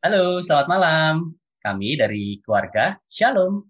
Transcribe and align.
Halo, 0.00 0.40
selamat 0.40 0.64
malam. 0.64 1.36
Kami 1.60 1.92
dari 1.92 2.40
keluarga 2.40 2.96
Shalom. 3.12 3.60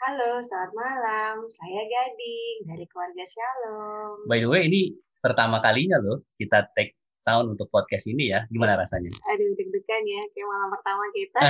Halo, 0.00 0.40
selamat 0.40 0.72
malam. 0.72 1.44
Saya 1.52 1.84
Gading 1.84 2.72
dari 2.72 2.88
keluarga 2.88 3.20
Shalom. 3.20 4.24
By 4.24 4.40
the 4.40 4.48
way, 4.48 4.64
ini 4.64 4.96
pertama 5.20 5.60
kalinya 5.60 6.00
loh 6.00 6.24
kita 6.40 6.72
take 6.72 6.96
sound 7.20 7.52
untuk 7.52 7.68
podcast 7.68 8.08
ini 8.08 8.32
ya. 8.32 8.48
Gimana 8.48 8.80
rasanya? 8.80 9.12
Aduh, 9.28 9.52
deg-degan 9.60 10.04
ya, 10.08 10.24
kayak 10.32 10.48
malam 10.48 10.68
pertama 10.72 11.04
kita. 11.12 11.40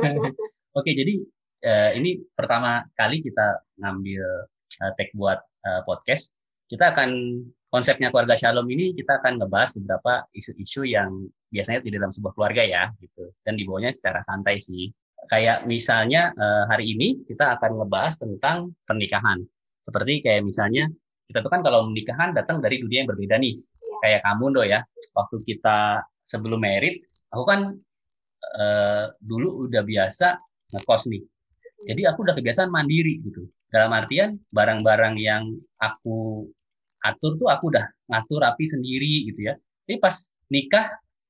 Oke, 0.80 0.96
jadi 0.96 1.14
uh, 1.68 1.90
ini 1.92 2.24
pertama 2.32 2.88
kali 2.96 3.20
kita 3.20 3.68
ngambil 3.84 4.48
uh, 4.80 4.92
take 4.96 5.12
buat 5.12 5.44
uh, 5.68 5.84
podcast. 5.84 6.32
Kita 6.72 6.96
akan 6.96 7.44
konsepnya 7.68 8.08
keluarga 8.08 8.34
Shalom 8.36 8.64
ini 8.72 8.96
kita 8.96 9.20
akan 9.20 9.40
ngebahas 9.40 9.76
beberapa 9.76 10.24
isu-isu 10.32 10.88
yang 10.88 11.28
biasanya 11.52 11.84
tidak 11.84 12.04
dalam 12.04 12.14
sebuah 12.16 12.32
keluarga 12.36 12.62
ya 12.64 12.82
gitu. 13.00 13.32
Dan 13.44 13.60
dibawanya 13.60 13.92
secara 13.92 14.24
santai 14.24 14.56
sih. 14.60 14.88
Kayak 15.28 15.68
misalnya 15.68 16.32
uh, 16.32 16.64
hari 16.72 16.96
ini 16.96 17.20
kita 17.28 17.60
akan 17.60 17.84
ngebahas 17.84 18.16
tentang 18.16 18.72
pernikahan. 18.88 19.44
Seperti 19.84 20.24
kayak 20.24 20.48
misalnya 20.48 20.88
kita 21.28 21.44
tuh 21.44 21.52
kan 21.52 21.60
kalau 21.60 21.84
menikahan 21.92 22.32
datang 22.32 22.64
dari 22.64 22.80
dunia 22.80 23.04
yang 23.04 23.10
berbeda 23.12 23.36
nih. 23.36 23.54
Ya. 23.60 23.96
kayak 24.04 24.20
kamu 24.24 24.44
do 24.56 24.62
ya. 24.64 24.80
Waktu 25.12 25.36
kita 25.44 26.00
sebelum 26.24 26.60
merit 26.64 27.04
aku 27.28 27.44
kan 27.44 27.60
uh, 28.56 29.04
dulu 29.20 29.68
udah 29.68 29.84
biasa 29.84 30.40
ngekos 30.72 31.12
nih. 31.12 31.22
Jadi 31.84 32.02
aku 32.08 32.24
udah 32.24 32.34
kebiasaan 32.34 32.72
mandiri 32.72 33.20
gitu. 33.22 33.44
Dalam 33.68 33.92
artian 33.92 34.40
barang-barang 34.48 35.20
yang 35.20 35.52
aku 35.76 36.48
atur 37.04 37.38
tuh 37.38 37.48
aku 37.50 37.70
udah 37.70 37.86
ngatur 38.10 38.38
rapi 38.42 38.64
sendiri 38.66 39.30
gitu 39.30 39.40
ya. 39.48 39.54
Tapi 39.86 39.96
pas 40.00 40.14
nikah 40.50 40.86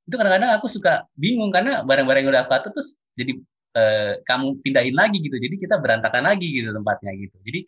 itu 0.09 0.15
kadang-kadang 0.17 0.57
aku 0.57 0.67
suka 0.73 1.05
bingung 1.19 1.53
karena 1.53 1.85
barang-barang 1.85 2.23
yang 2.25 2.33
udah 2.33 2.43
aku 2.49 2.53
atur 2.57 2.71
terus 2.73 2.97
jadi 3.13 3.33
eh, 3.77 4.13
kamu 4.25 4.63
pindahin 4.65 4.97
lagi 4.97 5.19
gitu. 5.21 5.37
Jadi 5.37 5.57
kita 5.61 5.77
berantakan 5.77 6.25
lagi 6.25 6.49
gitu 6.49 6.73
tempatnya 6.73 7.13
gitu. 7.19 7.37
Jadi 7.45 7.61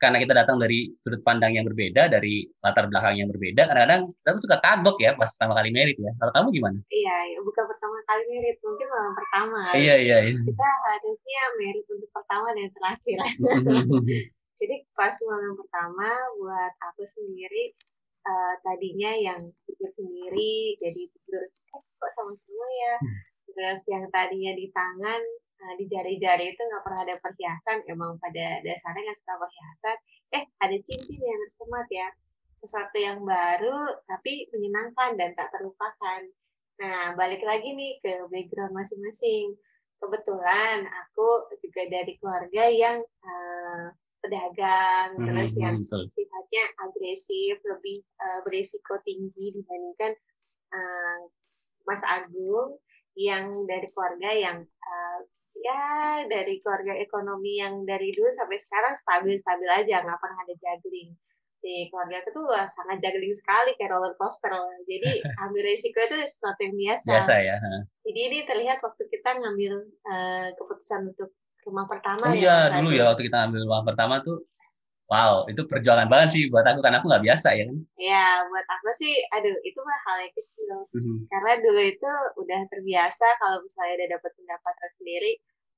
karena 0.00 0.16
kita 0.16 0.32
datang 0.32 0.56
dari 0.56 0.88
sudut 1.04 1.20
pandang 1.20 1.60
yang 1.60 1.68
berbeda 1.68 2.08
dari 2.08 2.48
latar 2.64 2.88
belakang 2.88 3.20
yang 3.20 3.28
berbeda 3.28 3.68
kadang-kadang 3.68 4.08
kita 4.16 4.28
tuh 4.32 4.42
suka 4.48 4.56
kagok 4.64 4.96
ya 4.96 5.12
pas 5.12 5.28
pertama 5.28 5.52
kali 5.60 5.70
merit 5.76 5.96
ya. 6.00 6.10
Kalau 6.16 6.32
kamu 6.32 6.46
gimana? 6.56 6.78
Iya 6.88 7.16
ya, 7.36 7.38
bukan 7.44 7.64
pertama 7.68 7.96
kali 8.08 8.24
merit 8.32 8.56
mungkin 8.64 8.86
malam 8.88 9.12
pertama. 9.12 9.60
Iya 9.76 9.94
iya, 10.00 10.16
iya. 10.24 10.40
kita 10.40 10.68
harusnya 10.88 11.42
merit 11.60 11.84
untuk 11.92 12.10
pertama 12.16 12.48
dan 12.56 12.68
terakhir 12.72 13.18
jadi 14.60 14.84
pas 14.92 15.16
malam 15.24 15.56
pertama 15.56 16.08
buat 16.36 16.72
aku 16.92 17.02
sendiri 17.08 17.72
uh, 18.28 18.54
tadinya 18.60 19.12
yang 19.16 19.40
tidur 19.64 19.90
sendiri 19.90 20.76
jadi 20.78 21.02
tidur 21.08 21.42
eh, 21.48 21.80
kok 21.80 22.10
sama 22.12 22.36
semua 22.36 22.68
ya? 22.68 22.94
Hmm. 23.00 23.18
terus 23.50 23.82
yang 23.90 24.04
tadinya 24.14 24.52
di 24.54 24.70
tangan 24.70 25.22
uh, 25.64 25.74
di 25.76 25.84
jari-jari 25.88 26.54
itu 26.54 26.60
nggak 26.60 26.82
pernah 26.84 27.00
ada 27.02 27.16
perhiasan 27.18 27.82
emang 27.88 28.16
pada 28.20 28.62
dasarnya 28.64 29.10
nggak 29.10 29.18
suka 29.18 29.34
perhiasan. 29.36 29.96
Eh 30.38 30.44
ada 30.62 30.76
cincin 30.86 31.20
yang 31.20 31.40
tersemat 31.50 31.88
ya 31.90 32.08
sesuatu 32.60 32.96
yang 33.00 33.24
baru 33.24 33.96
tapi 34.04 34.48
menyenangkan 34.52 35.16
dan 35.16 35.32
tak 35.32 35.48
terlupakan. 35.56 36.20
Nah 36.80 37.16
balik 37.16 37.40
lagi 37.40 37.72
nih 37.72 38.00
ke 38.04 38.28
background 38.28 38.76
masing-masing. 38.76 39.56
Kebetulan 40.00 40.88
aku 40.88 41.52
juga 41.60 41.82
dari 41.92 42.16
keluarga 42.16 42.64
yang 42.72 43.04
uh, 43.04 43.92
pedagang 44.30 45.18
hmm, 45.18 45.26
terus 45.26 45.52
yang 45.58 45.82
betul. 45.82 46.06
sifatnya 46.06 46.64
agresif 46.86 47.58
lebih 47.66 48.06
uh, 48.22 48.40
berisiko 48.46 48.94
tinggi 49.02 49.58
dibandingkan 49.58 50.14
uh, 50.70 51.20
Mas 51.82 52.06
Agung 52.06 52.78
yang 53.18 53.66
dari 53.66 53.90
keluarga 53.90 54.30
yang 54.30 54.62
uh, 54.62 55.20
ya 55.58 55.82
dari 56.30 56.62
keluarga 56.62 56.94
ekonomi 56.94 57.58
yang 57.58 57.82
dari 57.82 58.14
dulu 58.14 58.30
sampai 58.30 58.54
sekarang 58.54 58.94
stabil-stabil 58.94 59.66
aja 59.66 60.06
nggak 60.06 60.20
pernah 60.22 60.38
ada 60.46 60.54
juggling. 60.54 61.10
Di 61.60 61.90
keluarga 61.92 62.22
itu 62.22 62.30
tuh 62.32 62.46
sangat 62.70 63.02
juggling 63.02 63.34
sekali 63.34 63.74
kayak 63.76 63.90
roller 63.92 64.14
coaster. 64.14 64.54
Jadi 64.86 65.20
ambil 65.44 65.62
resiko 65.66 65.98
itu 65.98 66.16
sesuatu 66.22 66.62
yang 66.62 66.78
biasa. 66.78 67.10
Biasa 67.18 67.34
ya 67.42 67.58
jadi 68.10 68.20
ini 68.26 68.38
terlihat 68.42 68.82
waktu 68.82 69.06
kita 69.06 69.38
ngambil 69.38 69.86
uh, 69.86 70.48
keputusan 70.58 71.14
untuk 71.14 71.30
rumah 71.66 71.84
pertama 71.86 72.32
oh, 72.32 72.34
ya, 72.34 72.70
iya 72.70 72.80
dulu 72.80 72.90
ya 72.94 73.04
waktu 73.12 73.28
kita 73.28 73.38
ambil 73.48 73.60
rumah 73.68 73.82
pertama 73.84 74.14
tuh 74.24 74.40
wow 75.10 75.44
itu 75.50 75.66
perjuangan 75.66 76.06
banget 76.06 76.28
sih 76.32 76.42
buat 76.48 76.62
aku 76.62 76.80
karena 76.80 77.02
aku 77.02 77.10
nggak 77.10 77.24
biasa 77.26 77.48
ya. 77.58 77.66
Kan 77.66 77.78
Iya 77.98 78.26
buat 78.46 78.66
aku 78.70 78.88
sih 78.94 79.12
aduh 79.34 79.56
itu 79.66 79.78
mah 79.82 80.00
hal 80.06 80.16
yang 80.24 80.34
kecil. 80.38 80.48
Mm-hmm. 80.70 81.18
karena 81.34 81.52
dulu 81.66 81.82
itu 81.82 82.10
udah 82.38 82.60
terbiasa 82.70 83.26
kalau 83.42 83.58
misalnya 83.58 83.94
udah 83.98 84.08
dapat 84.14 84.30
pendapatan 84.38 84.90
sendiri 84.94 85.32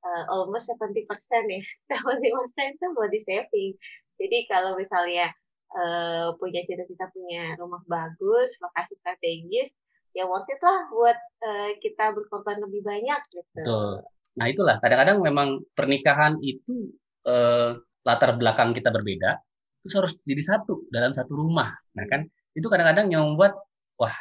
uh, 0.04 0.22
almost 0.28 0.68
70% 0.68 1.08
ya. 1.48 1.62
70% 1.96 2.76
itu 2.76 2.86
buat 2.92 3.08
di 3.08 3.20
saving. 3.24 3.72
Jadi 4.20 4.38
kalau 4.52 4.76
misalnya 4.76 5.32
uh, 5.72 6.36
punya 6.36 6.60
cita-cita 6.68 7.08
punya 7.10 7.56
rumah 7.56 7.80
bagus 7.88 8.60
lokasi 8.60 8.94
strategis 9.00 9.80
ya 10.12 10.28
worth 10.28 10.48
it 10.52 10.60
lah 10.60 10.92
buat 10.92 11.18
uh, 11.40 11.70
kita 11.80 12.12
berkorban 12.12 12.60
lebih 12.60 12.84
banyak 12.84 13.20
gitu. 13.32 13.64
Betul. 13.64 14.04
Nah 14.38 14.46
itulah 14.48 14.76
kadang-kadang 14.80 15.18
memang 15.20 15.48
pernikahan 15.76 16.40
itu 16.40 16.92
eh, 17.28 17.76
latar 18.02 18.30
belakang 18.40 18.72
kita 18.72 18.88
berbeda, 18.90 19.38
itu 19.84 19.94
harus 19.98 20.14
jadi 20.24 20.42
satu 20.42 20.88
dalam 20.88 21.12
satu 21.12 21.32
rumah. 21.36 21.70
Nah 21.98 22.04
kan 22.08 22.26
itu 22.56 22.66
kadang-kadang 22.68 23.12
yang 23.12 23.22
membuat 23.34 23.56
wah 24.00 24.14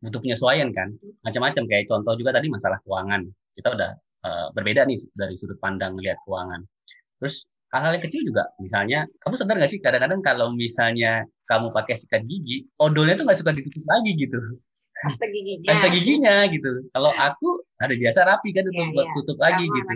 butuh 0.00 0.20
penyesuaian 0.24 0.72
kan, 0.72 0.96
macam-macam 1.20 1.62
kayak 1.68 1.84
contoh 1.92 2.16
juga 2.16 2.32
tadi 2.36 2.48
masalah 2.48 2.80
keuangan. 2.84 3.22
Kita 3.56 3.68
udah 3.76 3.90
eh, 4.26 4.48
berbeda 4.56 4.88
nih 4.88 4.98
dari 5.12 5.34
sudut 5.36 5.58
pandang 5.60 5.96
melihat 5.98 6.16
keuangan. 6.24 6.64
Terus 7.20 7.44
hal-hal 7.70 8.00
yang 8.00 8.04
kecil 8.04 8.22
juga, 8.26 8.48
misalnya 8.58 9.06
kamu 9.22 9.34
sadar 9.36 9.54
nggak 9.60 9.70
sih 9.70 9.80
kadang-kadang 9.84 10.20
kalau 10.24 10.48
misalnya 10.56 11.22
kamu 11.46 11.70
pakai 11.76 11.94
sikat 12.00 12.22
gigi, 12.26 12.66
odolnya 12.80 13.14
tuh 13.18 13.24
nggak 13.28 13.38
suka 13.38 13.52
ditutup 13.54 13.84
lagi 13.86 14.10
gitu 14.16 14.38
pasta 15.04 15.24
giginya 15.28 15.68
pasta 15.72 15.88
giginya 15.88 16.36
gitu 16.52 16.70
kalau 16.92 17.12
aku 17.16 17.64
ada 17.80 17.94
biasa 17.96 18.20
rapi 18.28 18.50
kan 18.52 18.64
tutup 18.68 18.92
ya, 18.92 19.02
ya. 19.04 19.12
tutup 19.16 19.38
lagi 19.40 19.64
Kamu 19.64 19.76
gitu 19.76 19.94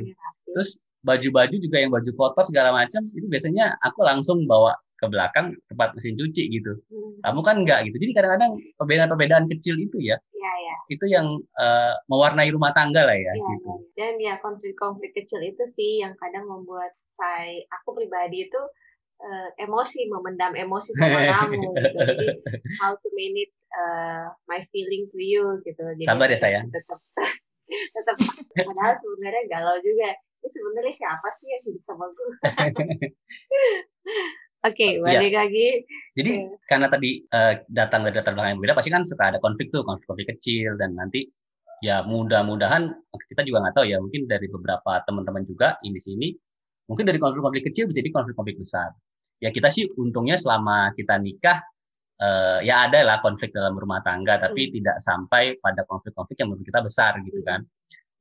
terus 0.55 0.71
baju-baju 1.05 1.57
juga 1.61 1.77
yang 1.77 1.93
baju 1.93 2.11
kotor 2.17 2.45
segala 2.49 2.73
macam 2.73 3.05
itu 3.13 3.29
biasanya 3.29 3.77
aku 3.85 4.01
langsung 4.01 4.49
bawa 4.49 4.73
ke 4.95 5.07
belakang 5.13 5.53
tempat 5.69 5.93
mesin 5.93 6.17
cuci 6.17 6.43
gitu 6.49 6.81
hmm. 6.89 7.21
kamu 7.21 7.41
kan 7.45 7.57
enggak 7.61 7.81
gitu 7.91 7.97
jadi 8.01 8.13
kadang-kadang 8.17 8.53
perbedaan-perbedaan 8.81 9.47
kecil 9.53 9.77
itu 9.77 10.01
ya, 10.01 10.17
ya, 10.33 10.53
ya. 10.65 10.77
itu 10.89 11.05
yang 11.11 11.45
uh, 11.61 11.93
mewarnai 12.09 12.49
rumah 12.49 12.73
tangga 12.73 13.05
lah 13.05 13.13
ya, 13.13 13.35
ya 13.37 13.43
gitu. 13.43 13.69
ya. 13.69 13.77
dan 14.01 14.15
ya 14.17 14.35
konflik-konflik 14.41 15.13
kecil 15.13 15.45
itu 15.45 15.61
sih 15.69 16.01
yang 16.01 16.17
kadang 16.17 16.49
membuat 16.49 16.97
saya 17.11 17.61
aku 17.83 18.01
pribadi 18.01 18.49
itu 18.49 18.61
uh, 19.21 19.49
emosi, 19.61 20.09
memendam 20.11 20.53
emosi 20.55 20.91
sama 20.99 21.29
kamu. 21.31 21.55
Gitu. 21.61 21.79
Jadi 21.79 22.27
how 22.83 22.97
to 22.97 23.09
manage 23.15 23.55
uh, 23.75 24.33
my 24.51 24.61
feeling 24.71 25.07
to 25.11 25.19
you 25.21 25.61
gitu. 25.63 25.83
Jadi, 25.83 26.05
Sabar 26.07 26.29
ya 26.31 26.39
sayang. 26.39 26.67
Tetap 26.71 26.99
tetap 27.97 28.17
padahal 28.55 28.95
sebenarnya 28.97 29.43
galau 29.51 29.77
juga. 29.83 30.15
Ini 30.45 30.49
sebenarnya 30.53 30.93
siapa 30.93 31.29
sih 31.41 31.47
yang 31.49 31.63
hidup 31.65 31.83
sama 31.89 32.05
gue? 32.13 32.29
Oke, 34.65 34.77
okay, 34.77 34.91
iya. 34.97 35.01
balik 35.01 35.33
ya. 35.33 35.41
lagi. 35.45 35.69
Jadi 36.17 36.33
karena 36.69 36.87
tadi 36.93 37.11
uh, 37.33 37.65
datang 37.69 38.05
dari 38.05 38.17
latar 38.17 38.33
belakang 38.37 38.53
yang 38.53 38.61
berbeda, 38.61 38.77
pasti 38.77 38.93
kan 38.93 39.05
suka 39.09 39.25
ada 39.33 39.41
konflik 39.41 39.73
tuh, 39.73 39.85
konflik-konflik 39.89 40.37
kecil 40.37 40.77
dan 40.77 40.97
nanti 40.97 41.29
ya 41.85 42.01
mudah-mudahan 42.05 42.93
kita 43.29 43.45
juga 43.45 43.61
nggak 43.61 43.75
tahu 43.77 43.87
ya 43.89 44.01
mungkin 44.01 44.25
dari 44.25 44.49
beberapa 44.49 45.05
teman-teman 45.05 45.45
juga 45.45 45.77
ini 45.85 46.01
sini 46.01 46.29
mungkin 46.87 47.05
dari 47.09 47.19
konflik-konflik 47.21 47.73
kecil 47.73 47.89
menjadi 47.91 48.09
konflik-konflik 48.13 48.61
besar 48.61 48.93
ya 49.43 49.51
kita 49.53 49.69
sih 49.69 49.89
untungnya 49.99 50.37
selama 50.41 50.93
kita 50.97 51.19
nikah 51.19 51.61
uh, 52.21 52.59
ya 52.63 52.87
ada 52.87 53.03
lah 53.03 53.19
konflik 53.19 53.51
dalam 53.51 53.75
rumah 53.75 54.03
tangga 54.05 54.39
tapi 54.39 54.69
hmm. 54.69 54.73
tidak 54.81 54.97
sampai 55.03 55.59
pada 55.59 55.83
konflik-konflik 55.87 56.39
yang 56.39 56.53
menurut 56.53 56.67
kita 56.67 56.81
besar 56.85 57.19
gitu 57.25 57.41
kan. 57.43 57.65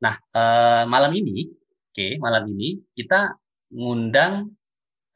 Nah 0.02 0.16
uh, 0.34 0.84
malam 0.90 1.14
ini, 1.14 1.50
oke 1.50 1.94
okay, 1.94 2.12
malam 2.18 2.50
ini 2.50 2.82
kita 2.98 3.36
ngundang 3.74 4.54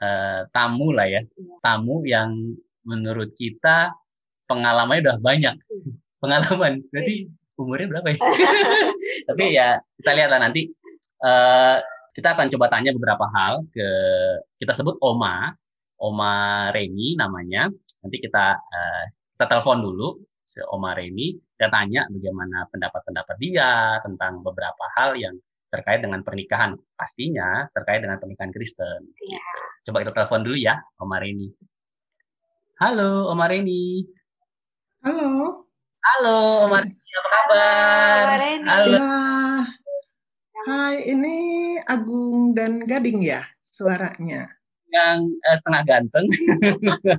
uh, 0.02 0.42
tamu 0.54 0.94
lah 0.94 1.08
ya, 1.10 1.22
iya. 1.24 1.56
tamu 1.62 2.06
yang 2.06 2.56
menurut 2.88 3.34
kita 3.36 3.94
pengalamannya 4.48 5.04
udah 5.04 5.18
banyak 5.20 5.56
pengalaman. 6.22 6.82
Jadi 6.94 7.28
umurnya 7.58 7.88
berapa 7.90 8.08
ya? 8.14 8.20
tapi 9.28 9.44
ya 9.54 9.68
kita 10.02 10.12
lihat 10.14 10.30
lah 10.34 10.42
nanti. 10.42 10.70
Uh, 11.18 11.82
kita 12.18 12.34
akan 12.34 12.50
coba 12.50 12.66
tanya 12.74 12.90
beberapa 12.98 13.30
hal 13.30 13.62
ke 13.70 13.88
kita 14.58 14.74
sebut 14.74 14.98
Oma 15.06 15.54
Oma 16.02 16.34
Reni 16.74 17.14
namanya. 17.14 17.70
Nanti 18.02 18.18
kita 18.18 18.58
uh, 18.58 19.04
kita 19.38 19.46
telepon 19.46 19.86
dulu 19.86 20.18
si 20.42 20.58
Oma 20.66 20.98
Reni 20.98 21.38
dan 21.62 21.70
tanya 21.70 22.10
bagaimana 22.10 22.66
pendapat-pendapat 22.74 23.36
dia 23.38 24.02
tentang 24.02 24.42
beberapa 24.42 24.82
hal 24.98 25.14
yang 25.14 25.38
terkait 25.70 26.02
dengan 26.02 26.26
pernikahan. 26.26 26.74
Pastinya 26.98 27.70
terkait 27.70 28.02
dengan 28.02 28.18
pernikahan 28.18 28.50
Kristen. 28.50 29.14
Ya. 29.22 29.38
Gitu. 29.38 29.62
Coba 29.94 30.02
kita 30.02 30.12
telepon 30.18 30.42
dulu 30.42 30.58
ya, 30.58 30.74
Oma 30.98 31.22
Reni. 31.22 31.54
Halo, 32.82 33.30
Oma 33.30 33.46
Reni. 33.46 34.06
Halo. 35.06 35.66
Halo, 36.02 36.38
Oma 36.66 36.82
Reni. 36.82 36.98
Apa 36.98 37.30
kabar? 37.30 37.62
Halo, 37.62 38.26
Oma 38.26 38.36
Reni. 38.42 38.66
Halo. 38.66 38.98
Ya, 40.68 41.00
ini 41.00 41.77
Agung 41.88 42.52
dan 42.52 42.84
Gading 42.84 43.24
ya 43.24 43.48
suaranya? 43.64 44.44
Yang 44.92 45.20
eh, 45.40 45.56
setengah 45.56 45.84
ganteng. 45.88 46.28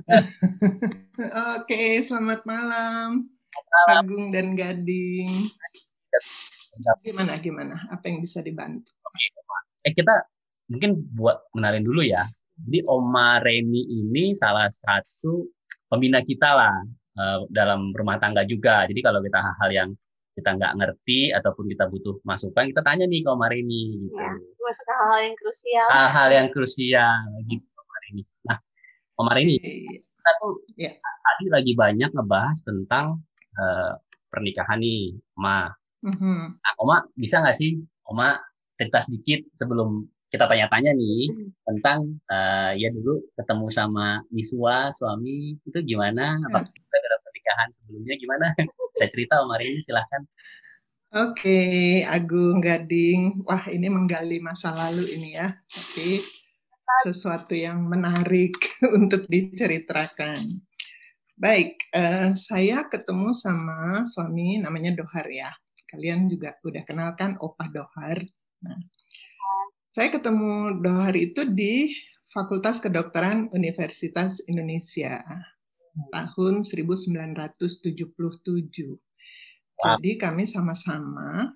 Oke, 1.57 1.97
selamat 2.05 2.45
malam. 2.45 3.25
malam. 3.49 3.97
Agung 4.05 4.29
dan 4.29 4.53
Gading. 4.53 5.49
Gimana 7.01 7.41
gimana? 7.41 7.75
Apa 7.89 8.13
yang 8.13 8.21
bisa 8.21 8.45
dibantu? 8.45 8.93
Oke, 9.01 9.25
eh 9.89 9.93
kita 9.97 10.29
mungkin 10.69 11.01
buat 11.17 11.49
menalin 11.57 11.81
dulu 11.81 12.05
ya. 12.05 12.29
Jadi 12.61 12.85
Oma 12.85 13.41
Reni 13.41 13.89
ini 13.89 14.37
salah 14.37 14.69
satu 14.69 15.49
pembina 15.89 16.21
kita 16.21 16.49
lah 16.53 16.77
uh, 17.17 17.39
dalam 17.49 17.89
rumah 17.97 18.21
tangga 18.21 18.45
juga. 18.45 18.85
Jadi 18.85 19.01
kalau 19.01 19.17
kita 19.25 19.41
hal-hal 19.41 19.69
yang 19.73 19.89
kita 20.37 20.55
nggak 20.55 20.73
ngerti 20.79 21.33
ataupun 21.35 21.65
kita 21.69 21.89
butuh 21.89 22.15
masukan, 22.23 22.69
kita 22.69 22.81
tanya 22.85 23.05
nih 23.09 23.25
ke 23.25 23.29
Oma 23.29 23.47
Reni. 23.49 24.07
Gitu. 24.07 24.15
Ya, 24.15 24.31
masuk 24.37 24.83
ke 24.85 24.93
hal-hal 24.93 25.21
yang 25.25 25.35
krusial. 25.35 25.87
Hal-hal 25.89 26.29
yang 26.31 26.47
krusial 26.53 27.17
gitu 27.49 27.67
Oma 27.75 27.95
Reni. 28.05 28.23
Nah, 28.45 28.57
Oma 29.19 29.31
Reni, 29.35 29.55
kita 29.89 30.31
tuh 30.39 30.53
ya. 30.79 30.91
tadi 30.99 31.45
lagi 31.51 31.73
banyak 31.75 32.09
ngebahas 32.13 32.57
tentang 32.63 33.19
uh, 33.57 33.93
pernikahan 34.29 34.79
nih, 34.79 35.17
Oma. 35.35 35.73
Mm-hmm. 36.05 36.39
Nah, 36.61 36.73
Oma 36.79 36.97
bisa 37.17 37.43
nggak 37.43 37.57
sih, 37.57 37.81
Oma 38.07 38.39
cerita 38.79 39.03
sedikit 39.03 39.43
sebelum 39.59 40.07
kita 40.29 40.45
tanya-tanya 40.45 40.93
nih 40.93 41.25
hmm. 41.33 41.49
tentang 41.65 41.99
uh, 42.29 42.71
ya 42.77 42.93
dulu 42.93 43.17
ketemu 43.33 43.67
sama 43.73 44.21
Miswa 44.29 44.93
suami 44.93 45.57
itu 45.57 45.79
gimana? 45.81 46.37
Apa 46.37 46.61
hmm. 46.61 46.69
kita 46.69 46.95
dalam 46.98 46.98
pernikahan 47.49 47.69
sebelumnya 47.73 48.15
gimana? 48.21 48.45
Saya 49.01 49.09
cerita 49.09 49.41
Om 49.41 49.51
ini 49.57 49.81
silahkan. 49.81 50.21
Oke, 51.09 51.41
okay, 51.41 52.05
Agung 52.05 52.61
Gading. 52.61 53.41
Wah, 53.41 53.65
ini 53.73 53.89
menggali 53.89 54.37
masa 54.37 54.69
lalu 54.69 55.09
ini 55.17 55.33
ya. 55.33 55.49
Tapi 55.65 56.21
sesuatu 57.09 57.57
yang 57.57 57.81
menarik 57.89 58.53
untuk 58.97 59.25
diceritakan. 59.25 60.61
Baik, 61.33 61.89
uh, 61.97 62.37
saya 62.37 62.85
ketemu 62.85 63.33
sama 63.33 64.05
suami 64.05 64.61
namanya 64.61 64.93
Dohar 64.93 65.25
ya. 65.33 65.49
Kalian 65.89 66.29
juga 66.29 66.53
udah 66.61 66.85
kenal 66.85 67.09
kan 67.17 67.33
Opa 67.41 67.65
Dohar. 67.73 68.21
Nah, 68.61 68.77
saya 69.89 70.13
ketemu 70.13 70.77
Dohar 70.85 71.17
itu 71.17 71.41
di 71.49 71.89
Fakultas 72.29 72.77
Kedokteran 72.77 73.49
Universitas 73.57 74.37
Indonesia 74.45 75.25
tahun 76.07 76.63
1977. 76.63 77.59
Wow. 79.79 79.83
Jadi 79.83 80.11
kami 80.19 80.43
sama-sama. 80.47 81.55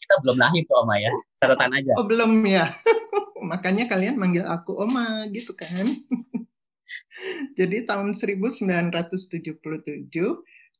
kita 0.00 0.14
belum 0.26 0.36
lahir 0.42 0.62
tuh 0.66 0.76
Oma 0.82 0.98
ya, 0.98 1.12
catatan 1.38 1.70
aja. 1.70 1.92
Oh 1.94 2.06
belum 2.06 2.42
ya, 2.42 2.66
makanya 3.50 3.86
kalian 3.86 4.18
manggil 4.18 4.42
aku 4.42 4.74
Oma 4.74 5.26
gitu 5.30 5.54
kan. 5.54 5.86
Jadi 7.58 7.86
tahun 7.86 8.14
1977 8.14 9.30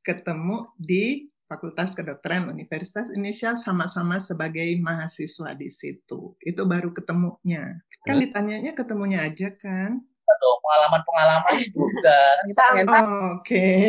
ketemu 0.03 0.57
di 0.79 1.31
Fakultas 1.51 1.99
Kedokteran 1.99 2.47
Universitas 2.47 3.11
Indonesia 3.11 3.59
sama-sama 3.59 4.23
sebagai 4.23 4.71
mahasiswa 4.79 5.51
di 5.59 5.67
situ. 5.67 6.39
Itu 6.39 6.63
baru 6.63 6.95
ketemunya. 6.95 7.83
Kan 8.07 8.23
ditanyanya 8.23 8.71
ketemunya 8.71 9.27
aja 9.27 9.51
kan? 9.59 9.99
Atau 10.37 10.51
pengalaman-pengalaman 10.63 11.55
juga. 11.75 12.21
Kan 12.55 12.87
oh, 12.87 13.41
Oke. 13.41 13.45
Okay. 13.45 13.81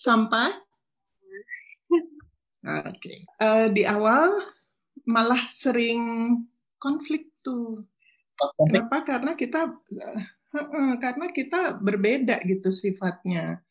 Sampai? 0.00 0.50
Oke. 2.62 2.94
Okay. 2.98 3.18
Uh, 3.42 3.66
eh, 3.66 3.66
di 3.74 3.82
awal 3.88 4.40
malah 5.08 5.50
sering 5.50 6.00
konflik 6.78 7.34
tuh. 7.42 7.82
Konflik. 8.38 8.70
Kenapa? 8.70 8.96
Karena 9.02 9.32
kita 9.34 9.60
uh, 9.70 10.94
karena 11.00 11.26
kita 11.30 11.80
berbeda 11.82 12.42
gitu 12.46 12.70
sifatnya 12.70 13.62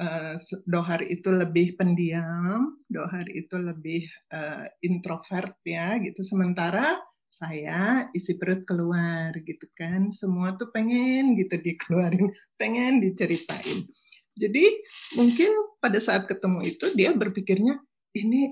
uh, 0.00 0.34
Dohar 0.64 1.04
itu 1.04 1.28
lebih 1.28 1.76
pendiam, 1.76 2.80
Dohar 2.88 3.28
itu 3.28 3.60
lebih 3.60 4.08
uh, 4.32 4.64
introvert 4.80 5.54
ya 5.62 6.00
gitu. 6.00 6.24
Sementara 6.24 6.96
saya 7.30 8.10
isi 8.10 8.34
perut 8.36 8.66
keluar 8.66 9.30
gitu 9.46 9.64
kan. 9.78 10.10
Semua 10.10 10.58
tuh 10.58 10.68
pengen 10.74 11.38
gitu 11.38 11.56
dikeluarin, 11.56 12.28
pengen 12.60 12.98
diceritain. 12.98 13.86
Jadi 14.34 14.66
mungkin 15.14 15.50
pada 15.78 16.02
saat 16.02 16.26
ketemu 16.26 16.66
itu 16.66 16.90
dia 16.98 17.14
berpikirnya 17.14 17.78
ini 18.18 18.50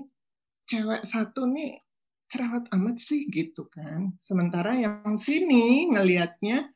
cewek 0.65 1.03
satu 1.03 1.45
nih 1.45 1.77
cerewet 2.31 2.65
amat 2.71 2.97
sih 2.97 3.27
gitu 3.27 3.67
kan. 3.67 4.15
Sementara 4.15 4.73
yang 4.73 5.19
sini 5.19 5.91
ngelihatnya 5.91 6.71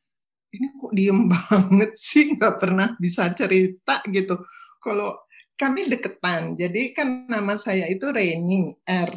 ini 0.53 0.67
kok 0.77 0.93
diem 0.93 1.19
banget 1.33 1.91
sih 1.97 2.37
nggak 2.37 2.55
pernah 2.61 2.93
bisa 3.01 3.33
cerita 3.33 4.05
gitu 4.07 4.37
kalau 4.77 5.17
kami 5.57 5.89
deketan 5.89 6.53
jadi 6.57 6.93
kan 6.93 7.25
nama 7.29 7.57
saya 7.57 7.89
itu 7.89 8.09
Reni 8.09 8.73
R 8.85 9.13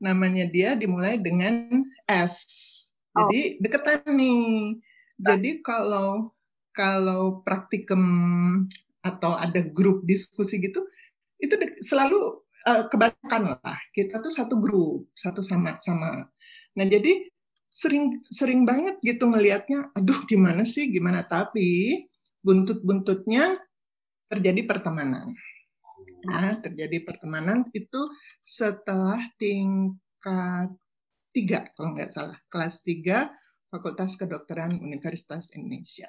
namanya 0.00 0.44
dia 0.48 0.76
dimulai 0.76 1.16
dengan 1.20 1.84
S. 2.08 2.36
Jadi 3.16 3.40
oh. 3.40 3.48
deketan 3.64 4.04
nih. 4.12 4.76
Jadi 5.16 5.50
kalau 5.64 6.36
kalau 6.76 7.40
praktikum 7.40 8.04
atau 9.00 9.32
ada 9.38 9.64
grup 9.64 10.04
diskusi 10.04 10.60
gitu 10.60 10.84
itu 11.40 11.54
selalu 11.80 12.18
uh, 12.68 12.84
kebanyakan 12.92 13.56
lah. 13.56 13.78
Kita 13.96 14.20
tuh 14.20 14.32
satu 14.32 14.60
grup 14.60 15.08
satu 15.16 15.40
sama 15.40 15.80
sama. 15.80 16.28
Nah 16.76 16.86
jadi 16.86 17.28
sering 17.72 18.20
sering 18.28 18.64
banget 18.64 19.00
gitu 19.04 19.28
ngelihatnya 19.28 19.92
aduh 19.96 20.20
gimana 20.28 20.68
sih 20.68 20.92
gimana? 20.92 21.24
Tapi 21.24 22.04
buntut-buntutnya 22.44 23.56
terjadi 24.28 24.66
pertemanan 24.68 25.24
nah 26.26 26.58
terjadi 26.58 27.02
pertemanan 27.06 27.66
itu 27.74 28.00
setelah 28.40 29.20
tingkat 29.36 30.70
tiga 31.30 31.68
kalau 31.76 31.92
nggak 31.92 32.12
salah. 32.12 32.38
Kelas 32.48 32.80
tiga 32.80 33.28
Fakultas 33.68 34.16
Kedokteran 34.16 34.80
Universitas 34.80 35.52
Indonesia. 35.52 36.08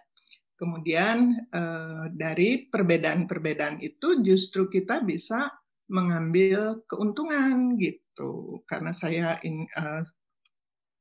Kemudian 0.58 1.36
eh, 1.52 2.06
dari 2.16 2.66
perbedaan-perbedaan 2.66 3.84
itu 3.84 4.24
justru 4.26 4.72
kita 4.72 5.04
bisa 5.06 5.52
mengambil 5.88 6.84
keuntungan 6.86 7.76
gitu. 7.80 8.62
Karena 8.68 8.92
saya 8.92 9.40
in, 9.44 9.64
uh, 9.80 10.04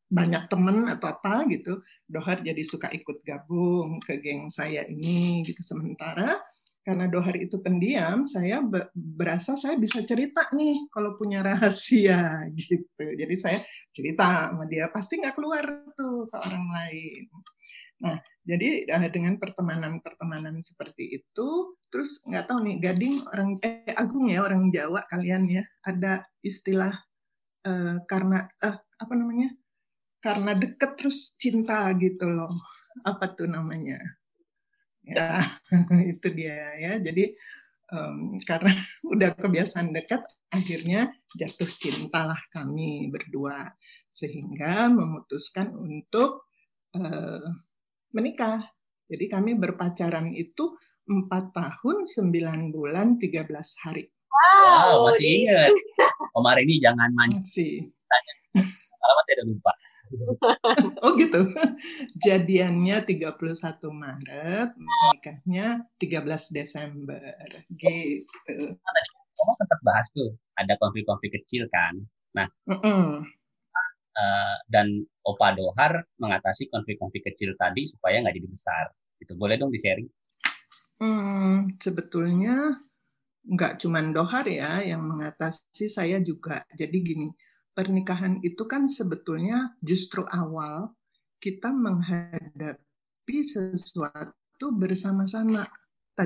banyak 0.07 0.47
temen 0.47 0.87
atau 0.87 1.11
apa 1.11 1.43
gitu, 1.51 1.83
Dohar 2.07 2.39
jadi 2.39 2.63
suka 2.63 2.87
ikut 2.95 3.19
gabung 3.27 3.99
ke 3.99 4.23
geng 4.23 4.47
saya 4.47 4.87
ini 4.87 5.43
gitu. 5.43 5.59
Sementara 5.63 6.39
karena 6.87 7.11
Dohar 7.11 7.35
itu 7.35 7.59
pendiam, 7.59 8.23
saya 8.31 8.63
berasa 8.95 9.59
saya 9.59 9.75
bisa 9.75 10.07
cerita 10.07 10.47
nih 10.55 10.87
kalau 10.95 11.19
punya 11.19 11.43
rahasia 11.43 12.47
gitu. 12.63 13.05
Jadi 13.11 13.35
saya 13.35 13.59
cerita 13.91 14.55
sama 14.55 14.71
dia, 14.71 14.87
pasti 14.95 15.19
nggak 15.19 15.35
keluar 15.35 15.67
tuh 15.99 16.31
ke 16.31 16.37
orang 16.39 16.67
lain. 16.71 17.27
Nah, 18.07 18.23
jadi 18.47 18.87
eh, 18.87 19.11
dengan 19.11 19.35
pertemanan-pertemanan 19.35 20.63
seperti 20.63 21.19
itu, 21.19 21.75
terus 21.91 22.23
nggak 22.23 22.55
tahu 22.55 22.63
nih, 22.63 22.79
Gading 22.79 23.27
orang 23.35 23.59
eh 23.67 23.91
Agung 23.99 24.31
ya 24.31 24.47
orang 24.47 24.71
Jawa 24.71 25.03
kalian 25.11 25.51
ya, 25.51 25.67
ada 25.83 26.23
istilah 26.47 26.95
eh, 27.67 27.99
karena 28.07 28.47
eh, 28.63 28.79
apa 28.79 29.15
namanya 29.19 29.51
karena 30.23 30.55
deket 30.55 30.95
terus 30.95 31.35
cinta 31.35 31.91
gitu 31.99 32.31
loh. 32.31 32.55
Apa 33.03 33.35
tuh 33.35 33.51
namanya? 33.51 33.99
Ya, 35.07 35.47
itu 36.13 36.27
dia 36.35 36.75
ya. 36.83 36.93
Jadi 36.99 37.31
um, 37.95 38.35
karena 38.43 38.75
udah 39.15 39.31
kebiasaan 39.39 39.95
dekat, 39.95 40.27
akhirnya 40.51 41.15
jatuh 41.39 41.71
cintalah 41.79 42.39
kami 42.51 43.07
berdua 43.11 43.71
sehingga 44.11 44.91
memutuskan 44.91 45.71
untuk 45.79 46.51
uh, 46.99 47.47
menikah. 48.11 48.67
Jadi 49.07 49.31
kami 49.31 49.55
berpacaran 49.55 50.35
itu 50.35 50.75
empat 51.07 51.55
tahun, 51.55 52.11
sembilan 52.11 52.75
bulan, 52.75 53.23
tiga 53.23 53.47
belas 53.47 53.79
hari. 53.87 54.03
Wow, 54.27 54.67
wow 54.67 54.97
masih 55.15 55.47
ingat. 55.47 55.71
Omar 56.35 56.59
ini 56.59 56.83
jangan 56.83 57.15
mancing. 57.15 57.87
Masih. 57.87 57.95
Tanya. 58.11 58.35
Kalau 58.99 59.15
masih 59.23 59.33
ada 59.39 59.45
lupa. 59.47 59.73
Oh 61.05 61.13
gitu. 61.19 61.41
Jadiannya 62.27 62.97
31 63.05 63.37
Maret, 63.93 64.71
nikahnya 64.77 65.67
13 65.99 66.57
Desember. 66.57 67.23
Gitu. 67.75 68.55
Kamu 69.37 69.53
sempat 69.61 69.81
bahas 69.85 70.07
tuh, 70.17 70.33
ada 70.57 70.75
konflik-konflik 70.81 71.37
kecil 71.43 71.69
kan. 71.69 72.01
Nah, 72.37 72.49
mm 72.69 72.79
-mm. 72.81 73.09
Uh, 74.17 74.57
dan 74.73 75.05
Opa 75.29 75.53
Dohar 75.53 76.01
mengatasi 76.17 76.73
konflik-konflik 76.73 77.21
kecil 77.29 77.53
tadi 77.61 77.85
supaya 77.85 78.25
nggak 78.25 78.33
jadi 78.33 78.49
besar. 78.49 78.85
Itu 79.21 79.37
boleh 79.37 79.61
dong 79.61 79.69
di-sharing? 79.69 80.09
Hmm, 80.97 81.69
sebetulnya 81.77 82.81
nggak 83.45 83.77
cuma 83.85 84.01
Dohar 84.11 84.49
ya 84.49 84.81
yang 84.81 85.05
mengatasi 85.05 85.93
saya 85.93 86.17
juga. 86.25 86.65
Jadi 86.73 86.97
gini, 87.05 87.29
pernikahan 87.77 88.41
itu 88.41 88.65
kan 88.65 88.89
sebetulnya 88.89 89.77
justru 89.85 90.25
awal 90.33 90.97
kita 91.37 91.69
menghadapi 91.69 93.39
sesuatu 93.45 94.67
bersama-sama. 94.73 95.69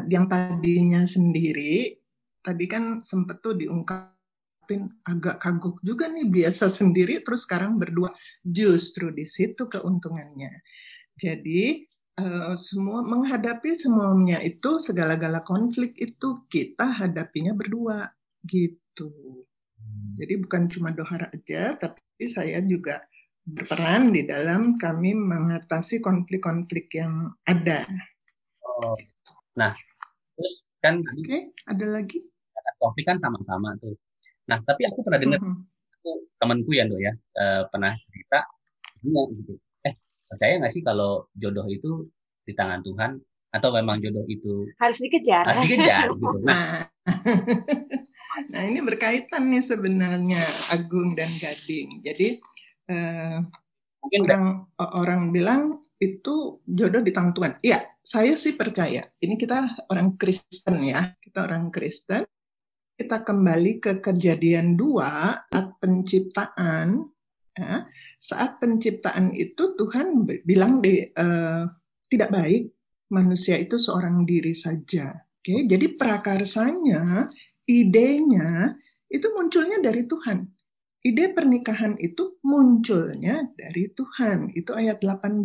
Yang 0.07 0.27
tadinya 0.31 1.03
sendiri, 1.03 1.99
tadi 2.47 2.65
kan 2.71 3.03
sempat 3.03 3.43
tuh 3.43 3.59
diungkapin 3.59 4.87
agak 5.03 5.43
kagok 5.43 5.83
juga 5.83 6.07
nih 6.07 6.31
biasa 6.31 6.71
sendiri 6.71 7.19
terus 7.27 7.43
sekarang 7.43 7.75
berdua. 7.75 8.15
Justru 8.47 9.11
di 9.11 9.27
situ 9.27 9.67
keuntungannya. 9.67 10.63
Jadi 11.19 11.83
uh, 12.23 12.55
semua 12.55 13.03
menghadapi 13.03 13.75
semuanya 13.75 14.39
itu 14.47 14.79
segala-gala 14.79 15.43
konflik 15.43 15.99
itu 15.99 16.47
kita 16.47 16.87
hadapinya 16.87 17.51
berdua 17.59 18.15
gitu. 18.47 19.43
Jadi 20.17 20.35
bukan 20.41 20.63
cuma 20.73 20.91
dohara 20.91 21.29
aja, 21.31 21.77
tapi 21.79 22.25
saya 22.27 22.59
juga 22.65 23.05
berperan 23.45 24.15
di 24.15 24.27
dalam 24.27 24.79
kami 24.79 25.17
mengatasi 25.17 25.99
konflik-konflik 25.99 26.93
yang 26.95 27.35
ada. 27.45 27.87
Oh. 28.63 28.97
Nah, 29.59 29.75
terus 30.39 30.65
kan 30.81 31.03
Oke, 31.03 31.25
okay, 31.27 31.43
ada 31.69 31.87
lagi? 32.01 32.19
Konflik 32.81 33.05
kan 33.05 33.19
sama-sama 33.21 33.77
tuh. 33.83 33.93
Nah, 34.49 34.59
tapi 34.65 34.89
aku 34.89 35.05
pernah 35.05 35.21
dengar 35.21 35.41
mm 35.41 35.53
-hmm. 35.53 35.95
aku 36.01 36.11
temanku 36.41 36.71
ya, 36.73 36.85
Dok 36.89 37.01
ya, 37.01 37.13
uh, 37.37 37.63
pernah 37.69 37.93
cerita 38.09 38.41
gitu. 39.05 39.55
Eh, 39.85 39.95
percaya 40.29 40.53
nggak 40.61 40.73
sih 40.73 40.83
kalau 40.85 41.29
jodoh 41.37 41.67
itu 41.69 42.09
di 42.45 42.53
tangan 42.57 42.81
Tuhan 42.81 43.21
atau 43.51 43.69
memang 43.75 43.99
jodoh 43.99 44.25
itu 44.31 44.69
harus 44.79 44.99
dikejar? 45.03 45.45
Harus 45.45 45.63
dikejar 45.67 46.07
gitu. 46.21 46.39
Nah, 46.47 46.89
nah 48.53 48.61
ini 48.65 48.81
berkaitan 48.83 49.51
nih 49.51 49.65
sebenarnya 49.65 50.43
Agung 50.73 51.15
dan 51.15 51.31
Gading. 51.37 52.01
Jadi 52.05 52.41
eh, 52.91 53.39
Mungkin 54.01 54.21
orang 54.25 54.45
enggak. 54.65 54.91
orang 54.97 55.23
bilang 55.31 55.63
itu 56.01 56.65
jodoh 56.65 57.05
di 57.05 57.13
tangan 57.13 57.37
Tuhan. 57.37 57.53
Iya, 57.61 57.79
saya 58.01 58.33
sih 58.41 58.57
percaya. 58.57 59.05
Ini 59.21 59.37
kita 59.37 59.85
orang 59.93 60.17
Kristen 60.17 60.81
ya, 60.81 61.13
kita 61.21 61.45
orang 61.45 61.69
Kristen. 61.69 62.25
Kita 62.97 63.25
kembali 63.25 63.81
ke 63.81 63.93
kejadian 64.01 64.77
dua 64.77 65.37
saat 65.49 65.77
penciptaan. 65.81 67.05
Ya, 67.51 67.85
saat 68.17 68.57
penciptaan 68.57 69.37
itu 69.37 69.77
Tuhan 69.77 70.25
bilang 70.49 70.81
di 70.81 71.05
uh, 71.05 71.69
tidak 72.09 72.33
baik 72.33 72.73
manusia 73.13 73.61
itu 73.61 73.77
seorang 73.77 74.25
diri 74.25 74.57
saja. 74.57 75.13
Oke, 75.41 75.65
jadi 75.65 75.97
prakarsanya, 75.97 77.33
idenya 77.65 78.77
itu 79.09 79.27
munculnya 79.33 79.81
dari 79.81 80.05
Tuhan 80.05 80.45
ide 81.01 81.33
pernikahan 81.33 81.97
itu 81.97 82.41
munculnya 82.45 83.49
dari 83.57 83.89
Tuhan. 83.93 84.53
Itu 84.53 84.77
ayat 84.77 85.01
18. 85.01 85.45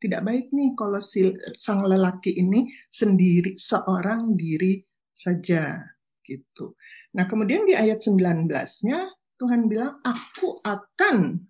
Tidak 0.00 0.20
baik 0.20 0.52
nih 0.52 0.76
kalau 0.76 1.00
si, 1.00 1.32
sang 1.56 1.84
lelaki 1.84 2.36
ini 2.36 2.68
sendiri 2.92 3.56
seorang 3.56 4.36
diri 4.36 4.80
saja 5.12 5.80
gitu. 6.24 6.76
Nah, 7.16 7.24
kemudian 7.28 7.64
di 7.64 7.76
ayat 7.76 8.00
19-nya 8.04 9.00
Tuhan 9.40 9.68
bilang 9.68 10.00
aku 10.04 10.60
akan 10.64 11.40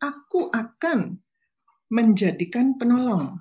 aku 0.00 0.48
akan 0.52 1.16
menjadikan 1.92 2.76
penolong 2.76 3.40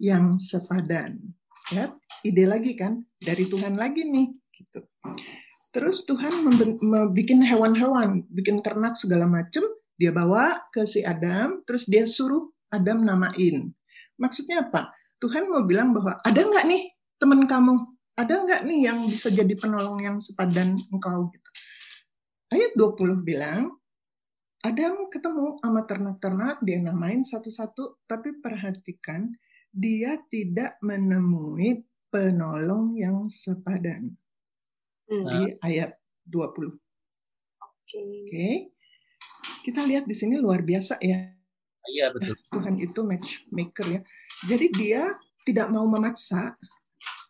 yang 0.00 0.40
sepadan. 0.40 1.36
Ya, 1.68 1.92
ide 2.24 2.48
lagi 2.48 2.72
kan 2.72 3.04
dari 3.20 3.44
Tuhan 3.44 3.76
lagi 3.76 4.08
nih 4.08 4.32
gitu. 4.56 4.80
Terus 5.68 6.08
Tuhan 6.08 6.48
bikin 7.12 7.44
hewan-hewan, 7.44 8.24
bikin 8.32 8.64
ternak 8.64 8.96
segala 8.96 9.28
macam, 9.28 9.68
dia 10.00 10.08
bawa 10.08 10.64
ke 10.72 10.88
si 10.88 11.04
Adam, 11.04 11.60
terus 11.68 11.84
dia 11.84 12.08
suruh 12.08 12.48
Adam 12.72 13.04
namain. 13.04 13.68
Maksudnya 14.16 14.64
apa? 14.64 14.88
Tuhan 15.20 15.52
mau 15.52 15.60
bilang 15.68 15.92
bahwa 15.92 16.16
ada 16.24 16.40
nggak 16.40 16.64
nih 16.64 16.82
teman 17.20 17.44
kamu? 17.44 17.84
Ada 18.16 18.34
nggak 18.48 18.60
nih 18.64 18.80
yang 18.88 18.98
bisa 19.04 19.28
jadi 19.28 19.52
penolong 19.52 20.00
yang 20.00 20.16
sepadan 20.24 20.80
engkau? 20.88 21.28
Gitu. 21.30 21.50
Ayat 22.48 22.72
20 22.80 23.28
bilang, 23.28 23.76
Adam 24.64 25.06
ketemu 25.12 25.60
sama 25.60 25.84
ternak-ternak, 25.84 26.64
dia 26.64 26.80
namain 26.80 27.20
satu-satu, 27.22 28.08
tapi 28.08 28.40
perhatikan, 28.40 29.36
dia 29.72 30.16
tidak 30.28 30.80
menemui 30.80 31.84
penolong 32.08 32.96
yang 32.96 33.28
sepadan 33.28 34.16
hmm. 35.08 35.24
di 35.28 35.40
ayat 35.60 35.96
20. 36.24 36.48
Oke. 36.48 36.76
Okay. 37.84 38.08
Okay. 38.28 38.54
Kita 39.64 39.84
lihat 39.84 40.08
di 40.08 40.16
sini 40.16 40.40
luar 40.40 40.64
biasa 40.64 41.00
ya. 41.00 41.28
Iya 41.88 42.12
betul. 42.12 42.36
Tuhan 42.52 42.76
itu 42.80 43.00
matchmaker 43.00 43.86
ya. 43.88 44.00
Jadi 44.44 44.66
dia 44.76 45.02
tidak 45.48 45.72
mau 45.72 45.88
memaksa, 45.88 46.52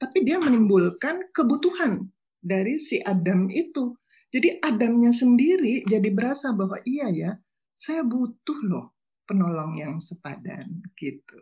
tapi 0.02 0.26
dia 0.26 0.42
menimbulkan 0.42 1.30
kebutuhan 1.30 2.10
dari 2.42 2.78
si 2.82 2.98
Adam 3.06 3.46
itu. 3.50 3.94
Jadi 4.28 4.60
Adamnya 4.60 5.14
sendiri 5.14 5.86
jadi 5.86 6.10
berasa 6.10 6.50
bahwa 6.52 6.76
iya 6.84 7.08
ya, 7.14 7.30
saya 7.78 8.02
butuh 8.02 8.58
loh 8.66 8.97
penolong 9.28 9.76
yang 9.76 10.00
sepadan 10.00 10.80
gitu. 10.96 11.36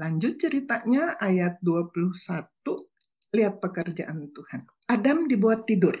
Lanjut 0.00 0.40
ceritanya 0.40 1.20
ayat 1.20 1.60
21, 1.60 2.48
lihat 3.36 3.60
pekerjaan 3.60 4.32
Tuhan. 4.32 4.64
Adam 4.88 5.28
dibuat 5.28 5.68
tidur. 5.68 5.92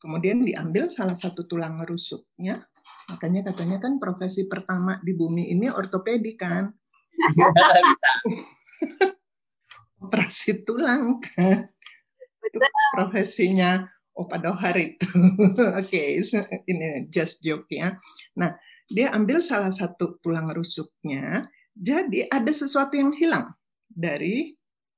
Kemudian 0.00 0.40
diambil 0.40 0.88
salah 0.88 1.12
satu 1.12 1.44
tulang 1.44 1.84
rusuknya. 1.84 2.64
Makanya 3.12 3.52
katanya 3.52 3.76
kan 3.82 4.00
profesi 4.00 4.48
pertama 4.48 4.96
di 5.04 5.12
bumi 5.12 5.52
ini 5.52 5.68
ortopedi 5.68 6.32
kan. 6.38 6.72
Operasi 10.02 10.64
tulang 10.64 11.20
kan. 11.20 11.68
Itu 12.40 12.58
profesinya 12.96 13.84
Opa 14.18 14.42
Dohar 14.42 14.74
itu. 14.74 15.06
Oke, 15.78 16.18
okay, 16.18 16.58
ini 16.66 17.06
just 17.06 17.38
joke 17.38 17.70
ya. 17.70 17.94
Nah, 18.34 18.50
dia 18.88 19.12
ambil 19.12 19.44
salah 19.44 19.70
satu 19.70 20.16
tulang 20.24 20.48
rusuknya. 20.50 21.44
Jadi 21.78 22.26
ada 22.26 22.50
sesuatu 22.50 22.98
yang 22.98 23.14
hilang 23.14 23.54
dari 23.86 24.50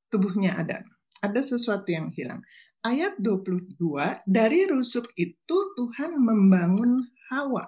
tubuhnya 0.08 0.56
Adam. 0.56 0.82
Ada 1.20 1.44
sesuatu 1.44 1.92
yang 1.92 2.08
hilang 2.16 2.40
ayat 2.84 3.20
22, 3.20 3.76
dari 4.24 4.64
rusuk 4.68 5.12
itu 5.16 5.56
Tuhan 5.76 6.16
membangun 6.16 7.04
Hawa. 7.32 7.64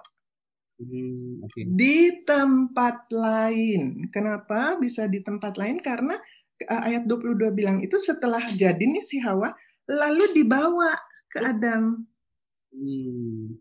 Hmm, 0.81 1.45
okay. 1.45 1.69
Di 1.69 2.25
tempat 2.25 3.07
lain. 3.13 4.09
Kenapa 4.09 4.75
bisa 4.81 5.05
di 5.05 5.21
tempat 5.21 5.55
lain? 5.55 5.79
Karena 5.79 6.17
eh, 6.59 6.81
ayat 6.91 7.05
22 7.05 7.53
bilang 7.53 7.77
itu 7.79 7.95
setelah 8.01 8.41
jadi 8.57 8.81
nih 8.81 9.05
si 9.05 9.21
Hawa, 9.21 9.53
lalu 9.85 10.33
dibawa 10.33 10.97
ke 11.29 11.37
Adam. 11.45 12.03
Hmm. 12.73 13.53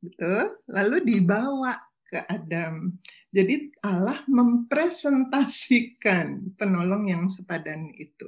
Betul? 0.00 0.60
Lalu 0.68 0.96
dibawa 1.04 1.76
ke 2.10 2.26
Adam. 2.26 2.98
Jadi 3.30 3.70
Allah 3.86 4.26
mempresentasikan 4.26 6.58
penolong 6.58 7.06
yang 7.06 7.30
sepadan 7.30 7.94
itu. 7.94 8.26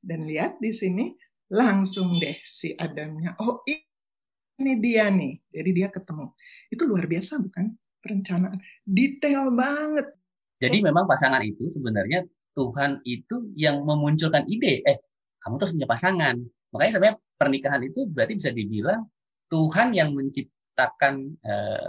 Dan 0.00 0.24
lihat 0.24 0.56
di 0.56 0.72
sini 0.72 1.12
langsung 1.52 2.16
deh 2.16 2.40
si 2.40 2.72
Adamnya, 2.72 3.36
oh 3.44 3.60
ini 3.68 4.72
dia 4.80 5.12
nih. 5.12 5.36
Jadi 5.52 5.70
dia 5.76 5.92
ketemu. 5.92 6.32
Itu 6.72 6.88
luar 6.88 7.04
biasa 7.04 7.44
bukan? 7.44 7.76
Perencanaan. 8.00 8.56
Detail 8.88 9.52
banget. 9.52 10.16
Jadi 10.58 10.82
memang 10.82 11.04
pasangan 11.04 11.44
itu 11.44 11.68
sebenarnya 11.68 12.24
Tuhan 12.56 13.04
itu 13.06 13.52
yang 13.54 13.84
memunculkan 13.84 14.48
ide. 14.50 14.82
Eh, 14.82 14.98
kamu 15.44 15.60
terus 15.60 15.76
punya 15.76 15.86
pasangan. 15.86 16.34
Makanya 16.74 16.92
sebenarnya 16.96 17.16
pernikahan 17.38 17.82
itu 17.86 18.00
berarti 18.10 18.34
bisa 18.34 18.50
dibilang 18.50 19.06
Tuhan 19.46 19.94
yang 19.94 20.10
menciptakan 20.16 21.38
eh, 21.38 21.88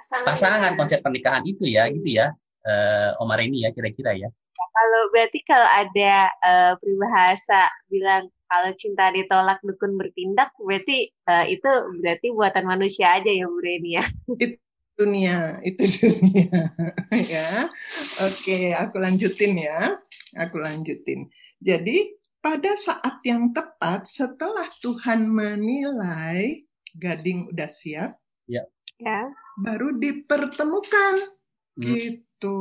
pasangan, 0.00 0.26
pasangan 0.26 0.72
konsep 0.80 0.98
pernikahan 1.04 1.44
itu 1.44 1.68
ya, 1.68 1.84
gitu 1.92 2.08
ya. 2.08 2.32
Eh, 2.64 3.10
Omar 3.20 3.40
ini 3.44 3.64
ya 3.64 3.70
kira-kira 3.72 4.16
ya. 4.16 4.28
Kalau 4.70 5.02
berarti 5.12 5.40
kalau 5.44 5.68
ada 5.68 6.30
uh, 6.40 6.72
peribahasa 6.80 7.68
bilang 7.88 8.32
kalau 8.48 8.70
cinta 8.76 9.12
ditolak 9.12 9.60
dukun 9.60 9.96
bertindak 10.00 10.52
berarti 10.56 11.12
uh, 11.28 11.44
itu 11.44 11.68
berarti 12.00 12.32
buatan 12.32 12.64
manusia 12.64 13.18
aja 13.18 13.28
ya 13.28 13.44
Bu 13.44 13.60
Reni 13.60 14.00
ya. 14.00 14.04
Itu 14.40 14.56
dunia, 15.00 15.56
itu 15.64 15.84
dunia 15.84 16.52
ya. 17.32 17.68
Oke, 18.24 18.76
aku 18.76 19.00
lanjutin 19.00 19.56
ya. 19.56 19.96
Aku 20.36 20.60
lanjutin. 20.60 21.32
Jadi 21.60 22.20
pada 22.40 22.76
saat 22.76 23.20
yang 23.24 23.52
tepat 23.52 24.04
setelah 24.04 24.68
Tuhan 24.84 25.28
menilai 25.28 26.64
gading 26.96 27.52
udah 27.52 27.68
siap, 27.68 28.16
ya. 28.44 28.64
Ya. 29.00 29.32
Baru 29.60 29.96
dipertemukan. 29.96 31.14
Hmm. 31.76 31.84
Gitu. 31.84 32.56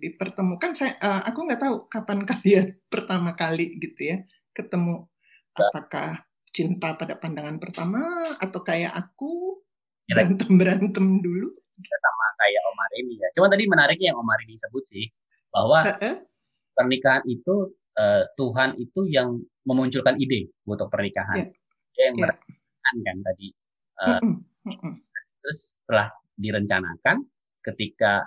Dipertemukan 0.00 0.72
saya 0.72 0.96
uh, 1.00 1.22
aku 1.28 1.38
nggak 1.44 1.60
tahu 1.60 1.76
kapan 1.92 2.24
kalian 2.30 2.66
pertama 2.88 3.36
kali 3.36 3.76
gitu 3.78 4.14
ya 4.14 4.16
ketemu 4.54 5.06
apakah 5.54 6.22
cinta 6.54 6.94
pada 6.94 7.18
pandangan 7.18 7.58
pertama 7.58 7.98
atau 8.38 8.62
kayak 8.62 8.94
aku 8.94 9.58
berantem 10.06 10.54
berantem 10.54 11.18
dulu 11.18 11.50
sama 11.74 12.26
kayak 12.38 12.62
Omar 12.70 12.90
ini 13.02 13.14
ya 13.18 13.28
cuma 13.34 13.50
tadi 13.50 13.66
menariknya 13.66 14.14
yang 14.14 14.18
Omar 14.22 14.38
ini 14.46 14.54
sebut 14.54 14.84
sih 14.86 15.10
bahwa 15.50 15.82
pernikahan 16.78 17.26
itu 17.26 17.74
uh, 17.98 18.22
Tuhan 18.38 18.78
itu 18.78 19.10
yang 19.10 19.42
memunculkan 19.66 20.14
ide 20.22 20.54
untuk 20.66 20.86
pernikahan 20.90 21.50
yeah. 21.98 22.14
yang 22.14 22.14
yeah. 22.22 22.34
kan 23.02 23.18
tadi 23.26 23.48
uh, 23.98 24.20
terus 25.44 25.76
setelah 25.84 26.08
direncanakan 26.40 27.28
ketika 27.60 28.24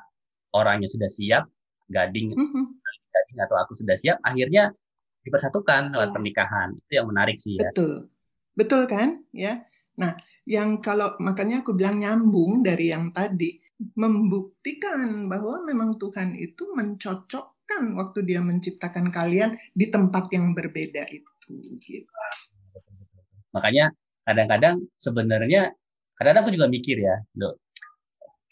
orangnya 0.54 0.86
sudah 0.86 1.10
siap 1.10 1.50
gading 1.90 2.38
gading 2.38 3.38
atau 3.42 3.56
aku 3.58 3.74
sudah 3.74 3.98
siap 3.98 4.22
akhirnya 4.22 4.70
dipersatukan 5.28 5.92
lewat 5.92 6.10
iya. 6.10 6.16
pernikahan. 6.16 6.70
Itu 6.88 6.94
yang 7.04 7.08
menarik 7.12 7.36
sih 7.36 7.60
ya. 7.60 7.68
Betul. 7.68 8.08
Betul 8.56 8.82
kan? 8.88 9.28
Ya. 9.36 9.68
Nah 10.00 10.16
yang 10.48 10.80
kalau 10.80 11.20
makanya 11.20 11.60
aku 11.60 11.76
bilang 11.76 12.00
nyambung 12.00 12.64
dari 12.64 12.96
yang 12.96 13.12
tadi 13.12 13.60
membuktikan 14.00 15.28
bahwa 15.28 15.62
memang 15.68 16.00
Tuhan 16.00 16.34
itu 16.40 16.72
mencocokkan 16.74 17.94
waktu 18.00 18.26
dia 18.26 18.42
menciptakan 18.42 19.12
kalian 19.12 19.54
di 19.76 19.92
tempat 19.92 20.32
yang 20.34 20.56
berbeda 20.56 21.06
itu 21.12 21.78
gitu. 21.84 22.10
Makanya 23.54 23.92
kadang-kadang 24.26 24.82
sebenarnya 24.98 25.76
kadang-kadang 26.18 26.44
aku 26.44 26.54
juga 26.54 26.68
mikir 26.68 26.98
ya, 27.00 27.16
Dok. 27.38 27.54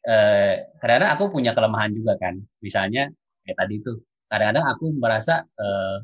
Eh, 0.05 0.55
kadang-kadang 0.77 1.11
aku 1.17 1.23
punya 1.33 1.51
kelemahan 1.57 1.91
juga 1.91 2.13
kan. 2.21 2.37
Misalnya 2.61 3.09
kayak 3.41 3.57
tadi 3.57 3.73
itu, 3.81 3.93
kadang-kadang 4.29 4.65
aku 4.69 4.85
merasa 4.95 5.41
eh, 5.43 5.97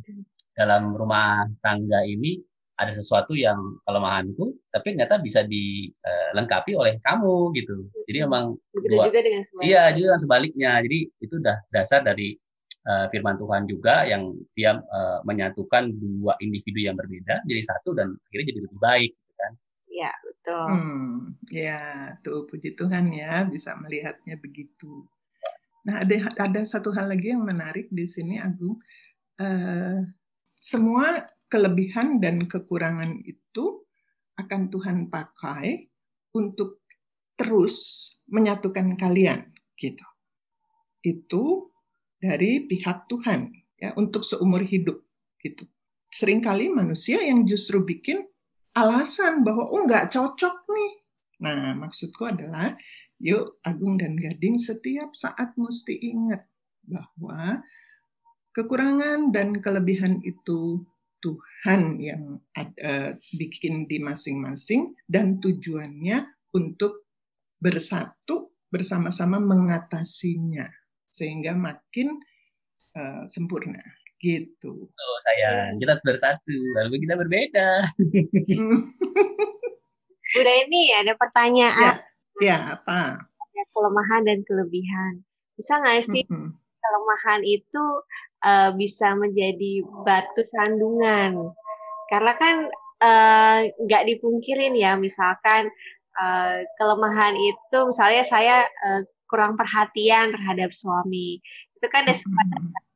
dalam 0.57 0.91
rumah 0.97 1.45
tangga 1.61 2.01
ini 2.03 2.41
ada 2.81 2.97
sesuatu 2.97 3.37
yang 3.37 3.77
kelemahanku, 3.85 4.57
tapi 4.73 4.97
ternyata 4.97 5.21
bisa 5.21 5.45
dilengkapi 5.45 6.73
oleh 6.73 6.97
kamu 7.05 7.53
gitu. 7.53 7.85
Jadi 8.09 8.17
memang 8.25 8.57
Begitu 8.73 8.97
dua, 8.97 9.05
juga 9.05 9.21
dengan 9.21 9.41
sebaliknya. 9.45 9.69
Iya, 9.69 9.83
juga 9.93 10.13
sebaliknya. 10.17 10.71
Jadi 10.81 10.99
itu 11.21 11.33
udah 11.37 11.57
dasar 11.69 12.01
dari 12.01 12.33
uh, 12.89 13.05
firman 13.13 13.37
Tuhan 13.37 13.69
juga 13.69 14.09
yang 14.09 14.33
dia 14.57 14.81
uh, 14.81 15.19
menyatukan 15.25 15.93
dua 15.93 16.33
individu 16.41 16.81
yang 16.81 16.97
berbeda 16.97 17.45
jadi 17.45 17.61
satu 17.61 17.93
dan 17.93 18.17
akhirnya 18.29 18.47
jadi 18.49 18.59
lebih 18.65 18.79
baik 18.81 19.11
gitu 19.13 19.33
kan. 19.37 19.51
Iya, 19.91 20.11
betul. 20.41 20.65
Hmm, 20.73 21.37
ya, 21.53 22.17
tuh 22.25 22.49
puji 22.49 22.73
Tuhan 22.73 23.13
ya 23.13 23.45
bisa 23.45 23.77
melihatnya 23.77 24.41
begitu. 24.41 25.05
Nah, 25.85 26.01
ada 26.01 26.17
ada 26.41 26.61
satu 26.65 26.89
hal 26.93 27.13
lagi 27.13 27.29
yang 27.29 27.45
menarik 27.45 27.89
di 27.93 28.09
sini 28.09 28.41
Agung. 28.41 28.81
Uh, 29.37 30.01
semua 30.57 31.29
kelebihan 31.45 32.17
dan 32.17 32.45
kekurangan 32.49 33.21
itu 33.21 33.85
akan 34.37 34.69
Tuhan 34.73 34.97
pakai 35.13 35.89
untuk 36.33 36.81
terus 37.37 38.09
menyatukan 38.29 38.97
kalian 38.97 39.45
gitu. 39.77 40.05
Itu 41.01 41.69
dari 42.21 42.65
pihak 42.69 43.09
Tuhan 43.09 43.49
ya 43.81 43.93
untuk 43.97 44.21
seumur 44.21 44.61
hidup 44.61 45.01
gitu. 45.41 45.65
Seringkali 46.13 46.69
manusia 46.69 47.17
yang 47.25 47.41
justru 47.45 47.81
bikin 47.81 48.30
alasan 48.75 49.43
bahwa 49.43 49.67
oh 49.67 49.83
nggak 49.83 50.11
cocok 50.11 50.55
nih. 50.71 50.91
Nah, 51.41 51.73
maksudku 51.73 52.29
adalah 52.29 52.77
yuk 53.17 53.57
Agung 53.65 53.97
dan 53.97 54.13
Gading 54.17 54.61
setiap 54.61 55.13
saat 55.17 55.57
mesti 55.57 55.97
ingat 56.01 56.45
bahwa 56.85 57.61
kekurangan 58.53 59.33
dan 59.33 59.57
kelebihan 59.61 60.21
itu 60.21 60.85
Tuhan 61.21 62.01
yang 62.01 62.41
ada, 62.57 63.15
bikin 63.37 63.85
di 63.85 64.01
masing-masing 64.01 64.97
dan 65.05 65.37
tujuannya 65.37 66.25
untuk 66.57 67.05
bersatu 67.61 68.57
bersama-sama 68.73 69.37
mengatasinya 69.37 70.65
sehingga 71.11 71.53
makin 71.53 72.17
uh, 72.97 73.29
sempurna 73.29 74.00
gitu. 74.21 74.87
Oh 74.87 75.17
sayang, 75.25 75.81
kita 75.81 75.97
bersatu 76.05 76.55
lalu 76.77 77.01
kita 77.03 77.17
berbeda. 77.17 77.69
Udah 80.39 80.55
ini 80.63 80.95
ada 80.95 81.11
pertanyaan. 81.17 81.99
Ya, 82.39 82.39
ya 82.39 82.57
apa? 82.79 83.19
Ada 83.19 83.61
kelemahan 83.75 84.21
dan 84.23 84.39
kelebihan. 84.47 85.25
Bisa 85.59 85.81
nggak 85.81 86.07
sih 86.07 86.23
mm 86.23 86.31
-hmm. 86.31 86.49
kelemahan 86.55 87.41
itu 87.43 87.83
uh, 88.45 88.69
bisa 88.77 89.17
menjadi 89.17 89.83
batu 90.05 90.45
sandungan. 90.45 91.51
Karena 92.11 92.35
kan 92.35 92.67
eh, 93.01 93.59
nggak 93.71 94.03
uh, 94.03 94.07
dipungkirin 94.11 94.75
ya, 94.75 94.99
misalkan 94.99 95.71
uh, 96.19 96.59
kelemahan 96.75 97.39
itu, 97.39 97.77
misalnya 97.87 98.27
saya 98.27 98.67
uh, 98.67 99.01
kurang 99.31 99.55
perhatian 99.55 100.35
terhadap 100.35 100.75
suami, 100.75 101.39
itu 101.79 101.87
kan 101.87 102.03
ada 102.03 102.11
sebenarnya. 102.11 102.90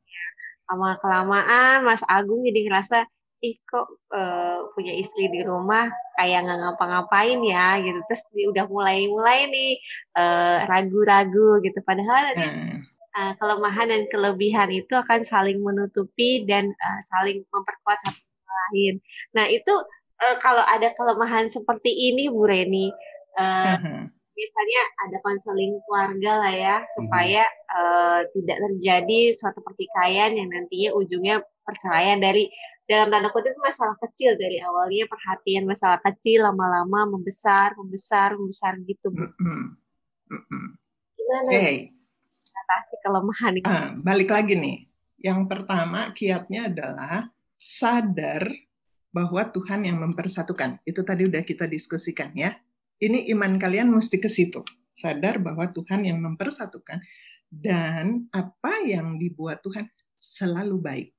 Sama 0.66 0.98
kelamaan, 0.98 1.86
Mas 1.86 2.02
Agung 2.10 2.42
jadi 2.42 2.66
ngerasa, 2.66 3.06
ih 3.42 3.56
kok 3.62 3.86
uh, 4.10 4.66
punya 4.74 4.92
istri 4.98 5.30
di 5.30 5.46
rumah 5.46 5.86
kayak 6.18 6.42
nggak 6.48 6.58
ngapa-ngapain 6.58 7.38
ya 7.44 7.76
gitu 7.84 8.00
terus 8.08 8.24
udah 8.32 8.64
mulai-mulai 8.64 9.44
nih 9.52 9.76
ragu-ragu 10.64 11.60
uh, 11.60 11.62
gitu 11.62 11.84
padahal 11.84 12.32
hmm 12.32 12.96
uh, 13.16 13.32
kelemahan 13.40 13.88
dan 13.88 14.02
kelebihan 14.12 14.68
itu 14.70 14.92
akan 14.92 15.24
saling 15.24 15.58
menutupi 15.64 16.44
dan 16.44 16.70
uh, 16.70 17.00
saling 17.16 17.42
memperkuat 17.48 17.98
satu 18.04 18.20
sama 18.20 18.52
lain. 18.70 18.94
Nah 19.32 19.48
itu 19.48 19.72
uh, 20.20 20.36
kalau 20.44 20.62
ada 20.62 20.92
kelemahan 20.92 21.48
seperti 21.48 22.12
ini 22.12 22.28
Bu 22.28 22.44
Reni, 22.44 22.92
uh, 23.40 23.76
uh-huh. 23.80 24.00
Biasanya 24.36 24.82
ada 25.08 25.16
konseling 25.24 25.80
keluarga 25.88 26.32
lah 26.44 26.52
ya 26.52 26.76
supaya 26.92 27.48
uh, 27.72 28.20
tidak 28.36 28.56
terjadi 28.68 29.20
suatu 29.32 29.64
pertikaian 29.64 30.36
yang 30.36 30.52
nantinya 30.52 30.92
ujungnya 30.92 31.40
perceraian 31.64 32.20
dari 32.20 32.52
dalam 32.86 33.10
tanda 33.10 33.32
kutip 33.34 33.56
masalah 33.58 33.98
kecil 33.98 34.38
dari 34.38 34.62
awalnya 34.62 35.10
perhatian 35.10 35.66
masalah 35.66 35.98
kecil 36.04 36.46
lama-lama 36.46 37.16
membesar 37.18 37.74
membesar 37.74 38.38
membesar 38.38 38.78
gitu 38.84 39.10
bu. 39.10 39.24
Gimana? 41.18 41.50
Hey, 41.50 41.90
kelemahan? 43.02 43.58
Uh, 43.66 43.88
balik 44.06 44.30
lagi 44.30 44.54
nih. 44.54 44.86
Yang 45.18 45.48
pertama 45.50 46.12
kiatnya 46.14 46.70
adalah 46.70 47.32
sadar 47.56 48.46
bahwa 49.10 49.42
Tuhan 49.48 49.88
yang 49.88 49.98
mempersatukan. 49.98 50.78
Itu 50.84 51.02
tadi 51.02 51.24
udah 51.24 51.40
kita 51.40 51.64
diskusikan 51.64 52.36
ya. 52.36 52.52
Ini 52.96 53.28
iman 53.36 53.60
kalian 53.60 53.92
mesti 53.92 54.16
ke 54.16 54.28
situ. 54.30 54.64
Sadar 54.96 55.36
bahwa 55.36 55.68
Tuhan 55.68 56.08
yang 56.08 56.16
mempersatukan 56.24 57.04
dan 57.52 58.24
apa 58.32 58.80
yang 58.84 59.20
dibuat 59.20 59.60
Tuhan 59.60 59.84
selalu 60.16 60.76
baik. 60.80 61.16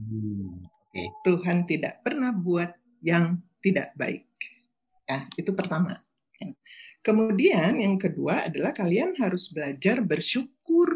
Hmm, 0.00 0.64
okay. 0.64 1.06
Tuhan 1.28 1.68
tidak 1.68 2.00
pernah 2.00 2.32
buat 2.32 2.72
yang 3.04 3.36
tidak 3.60 3.92
baik. 3.94 4.24
Ya, 5.04 5.28
itu 5.36 5.52
pertama. 5.52 6.00
Kemudian 7.02 7.78
yang 7.78 7.98
kedua 7.98 8.46
adalah 8.50 8.70
kalian 8.74 9.18
harus 9.18 9.50
belajar 9.50 10.02
bersyukur 10.02 10.88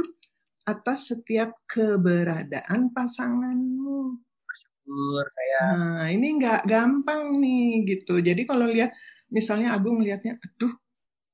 atas 0.66 1.14
setiap 1.14 1.54
keberadaan 1.66 2.90
pasanganmu. 2.90 4.18
Bersyukur 4.42 5.24
saya. 5.30 5.60
Nah, 5.66 6.06
ini 6.10 6.38
nggak 6.38 6.62
gampang 6.66 7.38
nih 7.38 7.86
gitu. 7.86 8.18
Jadi 8.18 8.42
kalau 8.46 8.66
lihat 8.70 8.94
misalnya 9.30 9.74
Agung 9.74 10.00
melihatnya, 10.00 10.38
aduh 10.38 10.74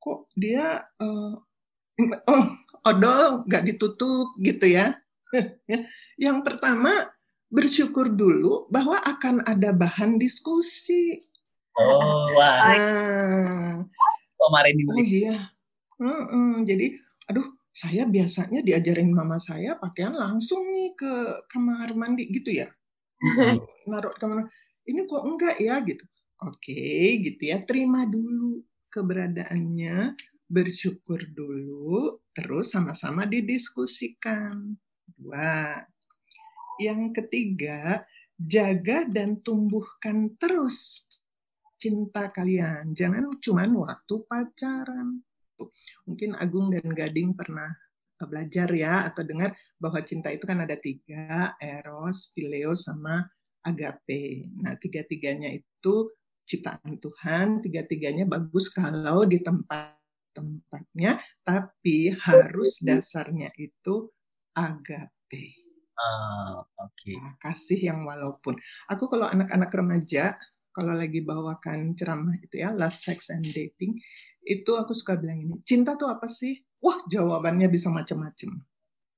kok 0.02 0.26
dia 0.34 0.82
uh, 0.98 1.34
oh 2.26 2.46
odol 2.82 3.46
nggak 3.46 3.64
ditutup 3.70 4.34
gitu 4.42 4.66
ya. 4.66 4.98
Yang 6.24 6.38
pertama 6.44 7.08
bersyukur 7.52 8.08
dulu 8.12 8.66
bahwa 8.72 8.98
akan 9.00 9.44
ada 9.44 9.70
bahan 9.76 10.16
diskusi. 10.16 11.20
Oh, 11.72 12.36
wah. 12.36 12.56
Nah, 12.68 13.76
kemarin 14.36 14.74
ini. 14.76 14.88
Oh 14.88 15.04
iya. 15.04 15.36
Hmm, 15.96 16.24
hmm. 16.28 16.54
Jadi, 16.68 16.86
aduh, 17.32 17.48
saya 17.72 18.04
biasanya 18.04 18.60
diajarin 18.60 19.08
mama 19.08 19.40
saya 19.40 19.76
pakaian 19.80 20.12
langsung 20.12 20.68
nih 20.68 20.92
ke 20.92 21.12
kamar 21.48 21.96
mandi 21.96 22.28
gitu 22.28 22.52
ya. 22.52 22.68
Naruh 23.88 24.12
kamar. 24.20 24.52
Ini 24.84 25.08
kok 25.08 25.22
enggak 25.24 25.56
ya 25.62 25.80
gitu. 25.80 26.04
Oke, 26.42 27.22
gitu 27.22 27.42
ya. 27.54 27.62
Terima 27.62 28.02
dulu 28.02 28.66
keberadaannya, 28.90 30.18
bersyukur 30.50 31.22
dulu, 31.30 32.18
terus 32.34 32.74
sama-sama 32.74 33.22
didiskusikan. 33.24 34.74
Dua. 35.14 35.78
Yang 36.82 37.22
ketiga, 37.22 38.02
jaga 38.34 39.06
dan 39.06 39.38
tumbuhkan 39.38 40.34
terus 40.34 41.06
cinta 41.78 42.26
kalian. 42.34 42.90
Jangan 42.90 43.30
cuma 43.38 43.62
waktu 43.66 44.14
pacaran. 44.26 45.22
Mungkin 46.10 46.34
Agung 46.42 46.74
dan 46.74 46.90
Gading 46.90 47.38
pernah 47.38 47.70
eh, 48.18 48.26
belajar 48.26 48.66
ya 48.74 49.06
atau 49.06 49.22
dengar 49.22 49.54
bahwa 49.78 50.02
cinta 50.02 50.34
itu 50.34 50.42
kan 50.42 50.58
ada 50.62 50.74
tiga, 50.74 51.54
eros, 51.62 52.34
phileo, 52.34 52.74
sama 52.74 53.22
agape. 53.62 54.50
Nah, 54.58 54.74
tiga-tiganya 54.74 55.54
itu 55.54 56.10
ciptaan 56.44 56.98
Tuhan, 56.98 57.62
tiga-tiganya 57.64 58.28
bagus 58.28 58.68
kalau 58.72 59.24
ditempatkan 59.24 60.02
tempatnya, 60.32 61.20
tapi 61.44 62.10
harus 62.16 62.80
dasarnya 62.80 63.52
itu 63.60 64.08
agape. 64.56 65.44
Uh, 65.92 66.64
Oke. 66.80 67.12
Okay. 67.12 67.14
Nah, 67.20 67.36
kasih 67.38 67.80
yang 67.92 68.02
walaupun. 68.08 68.56
Aku 68.90 69.06
kalau 69.06 69.28
anak-anak 69.28 69.70
remaja, 69.70 70.34
kalau 70.72 70.96
lagi 70.96 71.20
bawakan 71.20 71.92
ceramah 71.94 72.34
itu 72.40 72.64
ya, 72.64 72.72
love, 72.72 72.96
sex, 72.96 73.28
and 73.28 73.44
dating, 73.44 73.94
itu 74.42 74.72
aku 74.74 74.96
suka 74.96 75.20
bilang 75.20 75.44
ini, 75.44 75.54
cinta 75.62 75.94
tuh 75.94 76.10
apa 76.10 76.26
sih? 76.26 76.58
Wah, 76.82 76.98
jawabannya 77.06 77.70
bisa 77.70 77.92
macam-macam. 77.92 78.58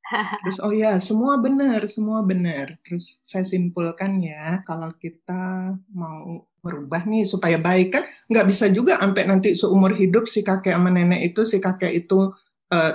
Terus 0.44 0.60
oh 0.60 0.74
ya 0.74 1.00
semua 1.00 1.40
benar, 1.40 1.88
semua 1.88 2.20
benar. 2.20 2.76
Terus 2.84 3.16
saya 3.24 3.40
simpulkan 3.40 4.20
ya 4.20 4.60
kalau 4.68 4.92
kita 5.00 5.72
mau 5.96 6.44
merubah 6.64 7.04
nih 7.04 7.28
supaya 7.28 7.60
baik 7.60 7.92
kan 7.92 8.02
nggak 8.32 8.46
bisa 8.48 8.72
juga 8.72 8.96
sampai 8.96 9.28
nanti 9.28 9.52
seumur 9.52 9.92
hidup 9.92 10.24
si 10.24 10.40
kakek 10.40 10.72
sama 10.72 10.88
nenek 10.88 11.20
itu 11.20 11.44
si 11.44 11.60
kakek 11.60 11.92
itu 11.92 12.32
uh, 12.72 12.92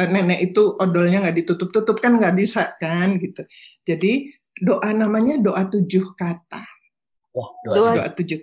nenek 0.00 0.40
itu 0.40 0.72
odolnya 0.80 1.20
nggak 1.20 1.44
ditutup-tutup 1.44 2.00
kan 2.00 2.16
nggak 2.16 2.32
bisa 2.32 2.72
kan 2.80 3.20
gitu. 3.20 3.44
Jadi 3.84 4.32
doa 4.56 4.88
namanya 4.96 5.36
doa 5.36 5.68
tujuh 5.68 6.16
kata. 6.16 6.64
Wah, 7.36 7.50
doa, 7.68 8.00
doa 8.00 8.08
tujuh. 8.16 8.40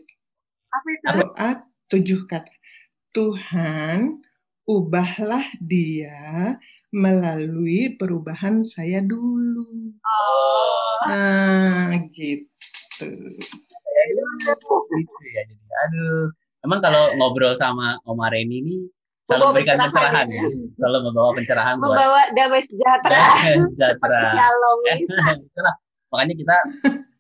Apa 0.70 0.88
itu? 0.94 1.06
Doa 1.10 1.50
tujuh 1.90 2.20
kata. 2.30 2.54
Tuhan 3.10 4.22
ubahlah 4.70 5.50
dia 5.58 6.54
melalui 6.94 7.98
perubahan 7.98 8.62
saya 8.62 9.02
dulu. 9.02 9.98
Oh. 10.06 11.10
Nah, 11.10 11.98
gitu. 12.14 13.10
Gitu 14.40 15.24
ya, 15.36 15.42
jadi 15.48 15.66
aduh. 15.88 16.28
Emang 16.60 16.80
kalau 16.84 17.16
ngobrol 17.16 17.56
sama 17.56 17.96
Om 18.04 18.20
Reni 18.28 18.60
ini 18.60 18.76
selalu 19.30 19.44
memberikan 19.54 19.78
pencerahan 19.88 20.28
ya. 20.28 20.44
Selalu 20.76 20.98
membawa 21.08 21.30
pencerahan 21.38 21.76
membawa 21.80 21.96
buat 22.04 22.28
damai 22.36 22.62
sejahtera. 22.66 23.24
Sejahtera. 23.72 24.20
Shalom. 24.28 24.78
itulah. 25.48 25.76
Makanya 26.10 26.36
kita 26.36 26.56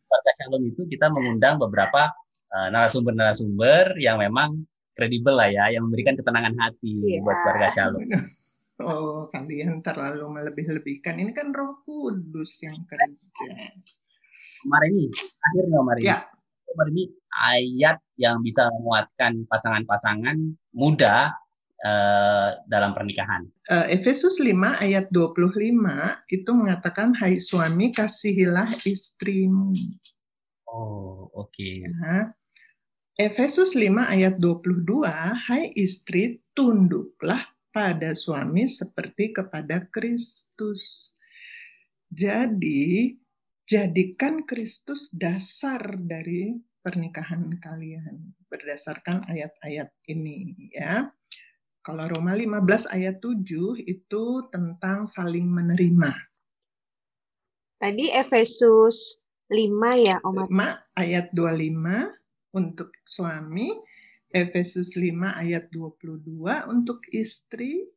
pada 0.10 0.32
Shalom 0.42 0.64
itu 0.68 0.82
kita 0.90 1.08
mengundang 1.08 1.56
beberapa 1.62 2.12
uh, 2.52 2.68
narasumber-narasumber 2.74 3.96
yang 4.02 4.20
memang 4.20 4.66
kredibel 4.98 5.38
lah 5.38 5.48
ya, 5.48 5.72
yang 5.72 5.88
memberikan 5.88 6.20
ketenangan 6.20 6.58
hati 6.60 7.00
yeah. 7.00 7.24
buat 7.24 7.38
keluarga 7.46 7.68
Shalom. 7.72 8.04
Oh, 8.80 9.28
kalian 9.32 9.84
terlalu 9.84 10.24
melebih-lebihkan. 10.40 11.20
Ini 11.20 11.32
kan 11.36 11.52
Roh 11.52 11.84
Kudus 11.84 12.64
yang 12.64 12.80
kerja. 12.88 13.52
Kemarin 14.64 14.92
ini, 14.96 15.08
akhirnya 15.12 15.78
kemarin 15.84 16.04
ya. 16.04 16.18
Ini 16.70 17.04
ayat 17.34 17.98
yang 18.20 18.42
bisa 18.46 18.70
menguatkan 18.80 19.46
pasangan-pasangan 19.50 20.38
muda 20.74 21.34
uh, 21.84 22.50
dalam 22.68 22.92
pernikahan. 22.96 23.48
Uh, 23.68 23.88
Efesus 23.92 24.40
5 24.40 24.84
ayat 24.84 25.08
25 25.12 25.60
itu 26.32 26.52
mengatakan, 26.52 27.16
Hai 27.18 27.40
suami, 27.40 27.92
kasihilah 27.96 28.80
istrimu. 28.84 29.76
Oh, 30.70 31.32
oke. 31.34 31.50
Okay. 31.54 31.86
Ya. 31.86 32.34
Efesus 33.20 33.76
5 33.76 34.16
ayat 34.16 34.40
22, 34.40 35.04
Hai 35.48 35.72
istri, 35.76 36.40
tunduklah 36.56 37.44
pada 37.70 38.16
suami 38.16 38.66
seperti 38.66 39.36
kepada 39.36 39.86
Kristus. 39.92 41.14
Jadi, 42.10 43.14
jadikan 43.70 44.50
Kristus 44.50 45.14
dasar 45.14 45.94
dari 46.02 46.58
pernikahan 46.82 47.54
kalian 47.62 48.34
berdasarkan 48.50 49.30
ayat-ayat 49.30 49.94
ini 50.10 50.58
ya. 50.74 51.06
Kalau 51.86 52.10
Roma 52.10 52.34
15 52.34 52.90
ayat 52.90 53.22
7 53.22 53.46
itu 53.86 54.24
tentang 54.50 55.06
saling 55.06 55.48
menerima. 55.48 56.12
Tadi 57.80 58.12
Efesus 58.12 59.22
5 59.48 59.96
ya, 59.96 60.18
Om. 60.26 60.50
5 60.50 61.00
ayat 61.00 61.32
25 61.32 62.12
untuk 62.58 62.92
suami, 63.08 63.72
Efesus 64.34 64.98
5 65.00 65.40
ayat 65.40 65.72
22 65.72 66.68
untuk 66.68 67.00
istri. 67.16 67.88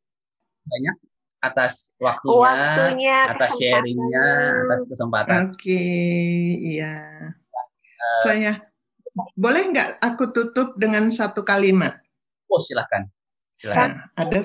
Banyak 0.62 1.11
atas 1.42 1.90
waktunya, 1.98 2.38
waktunya 2.38 3.18
atas 3.26 3.50
sharingnya, 3.58 4.26
atas 4.62 4.82
kesempatan. 4.86 5.50
Oke, 5.50 5.58
okay, 5.58 6.40
iya. 6.62 6.96
Uh, 7.74 8.16
Saya 8.22 8.52
boleh 9.36 9.74
nggak 9.74 10.00
aku 10.00 10.30
tutup 10.30 10.78
dengan 10.78 11.10
satu 11.10 11.42
kalimat? 11.42 11.98
Oh 12.46 12.62
silahkan. 12.62 13.10
silahkan. 13.58 13.90
Nah, 13.90 14.14
ada 14.16 14.40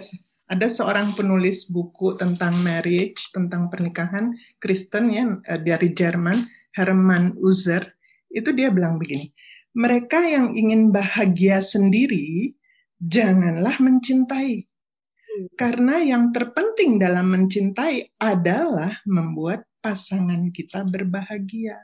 ada 0.48 0.68
seorang 0.68 1.14
penulis 1.14 1.68
buku 1.70 2.16
tentang 2.18 2.56
marriage, 2.66 3.30
tentang 3.32 3.68
pernikahan 3.68 4.34
Kristen 4.60 5.12
ya 5.14 5.24
eh, 5.48 5.62
dari 5.62 5.94
Jerman, 5.94 6.44
Herman 6.76 7.38
Uzer. 7.40 7.94
Itu 8.28 8.52
dia 8.52 8.68
bilang 8.72 9.00
begini, 9.00 9.32
mereka 9.72 10.20
yang 10.20 10.52
ingin 10.52 10.92
bahagia 10.92 11.64
sendiri, 11.64 12.52
janganlah 13.00 13.80
mencintai. 13.80 14.67
Karena 15.58 16.02
yang 16.02 16.34
terpenting 16.34 16.98
dalam 16.98 17.30
mencintai 17.34 18.22
adalah 18.22 18.92
membuat 19.06 19.66
pasangan 19.84 20.50
kita 20.52 20.84
berbahagia. 20.88 21.78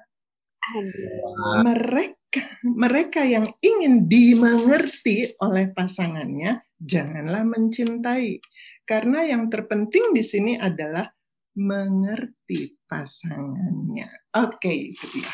Mereka 1.61 2.23
mereka 2.65 3.21
yang 3.21 3.45
ingin 3.61 4.09
dimengerti 4.09 5.35
oleh 5.43 5.69
pasangannya, 5.75 6.63
janganlah 6.81 7.43
mencintai. 7.45 8.41
Karena 8.87 9.27
yang 9.27 9.51
terpenting 9.51 10.15
di 10.15 10.23
sini 10.23 10.57
adalah 10.57 11.05
mengerti 11.59 12.73
pasangannya. 12.89 14.09
Oke, 14.39 14.57
okay, 14.65 14.77
itu 14.95 15.05
dia. 15.13 15.31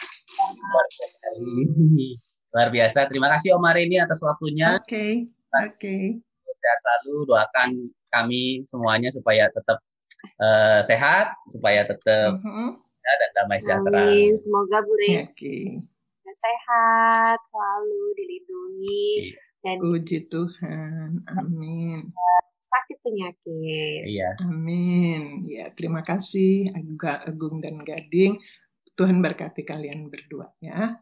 Luar 2.50 2.70
biasa. 2.74 3.08
Terima 3.08 3.30
kasih 3.32 3.56
Om 3.56 3.66
ini 3.78 4.02
atas 4.02 4.20
waktunya. 4.26 4.76
Oke. 4.76 4.84
Okay. 4.84 5.12
Oke. 5.50 5.78
Okay. 5.78 6.29
Saya 6.60 6.76
selalu 6.84 7.16
doakan 7.26 7.70
kami 8.12 8.44
semuanya 8.68 9.10
supaya 9.16 9.48
tetap 9.50 9.80
uh, 10.44 10.80
sehat, 10.84 11.32
supaya 11.48 11.88
tetap 11.88 12.36
uh 12.36 12.44
-huh. 12.44 12.72
ya, 12.78 13.14
dan 13.16 13.30
damai 13.40 13.60
sejahtera. 13.64 14.00
Amin. 14.12 14.36
Semoga 14.36 14.78
Bu 14.84 14.94
Reni 15.00 15.24
okay. 15.24 15.64
sehat, 16.30 17.40
selalu 17.48 18.02
dilindungi. 18.20 19.08
Okay. 19.32 19.48
Dan 19.60 19.76
Puji 19.84 20.20
Tuhan. 20.32 21.20
Amin. 21.36 22.16
Sakit 22.56 23.04
penyakit. 23.04 24.04
Iya. 24.08 24.40
Amin. 24.48 25.44
Ya, 25.48 25.68
terima 25.76 26.00
kasih 26.00 26.72
Agung 27.28 27.60
dan 27.60 27.76
Gading. 27.84 28.40
Tuhan 28.96 29.20
berkati 29.24 29.64
kalian 29.64 30.12
berdua 30.12 30.52
ya 30.60 30.96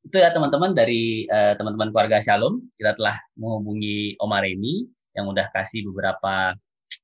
itu 0.00 0.16
ya 0.16 0.32
teman-teman 0.32 0.72
dari 0.72 1.28
uh, 1.28 1.54
teman-teman 1.60 1.92
keluarga 1.92 2.24
Shalom 2.24 2.64
kita 2.80 2.96
telah 2.96 3.20
menghubungi 3.36 4.16
Omar 4.20 4.42
Reni 4.44 4.88
yang 5.12 5.28
udah 5.28 5.52
kasih 5.52 5.84
beberapa 5.90 6.56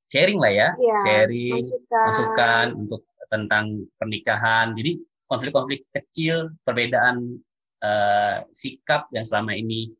sharing 0.09 0.39
lah 0.39 0.51
ya, 0.51 0.69
ya 0.79 0.97
sharing 1.05 1.61
masukan. 1.61 2.05
masukan 2.09 2.65
untuk 2.73 3.01
tentang 3.27 3.85
pernikahan 3.99 4.73
jadi 4.73 4.97
konflik-konflik 5.27 5.83
kecil 5.91 6.55
perbedaan 6.63 7.37
uh, 7.83 8.41
sikap 8.55 9.11
yang 9.11 9.27
selama 9.27 9.53
ini 9.53 9.91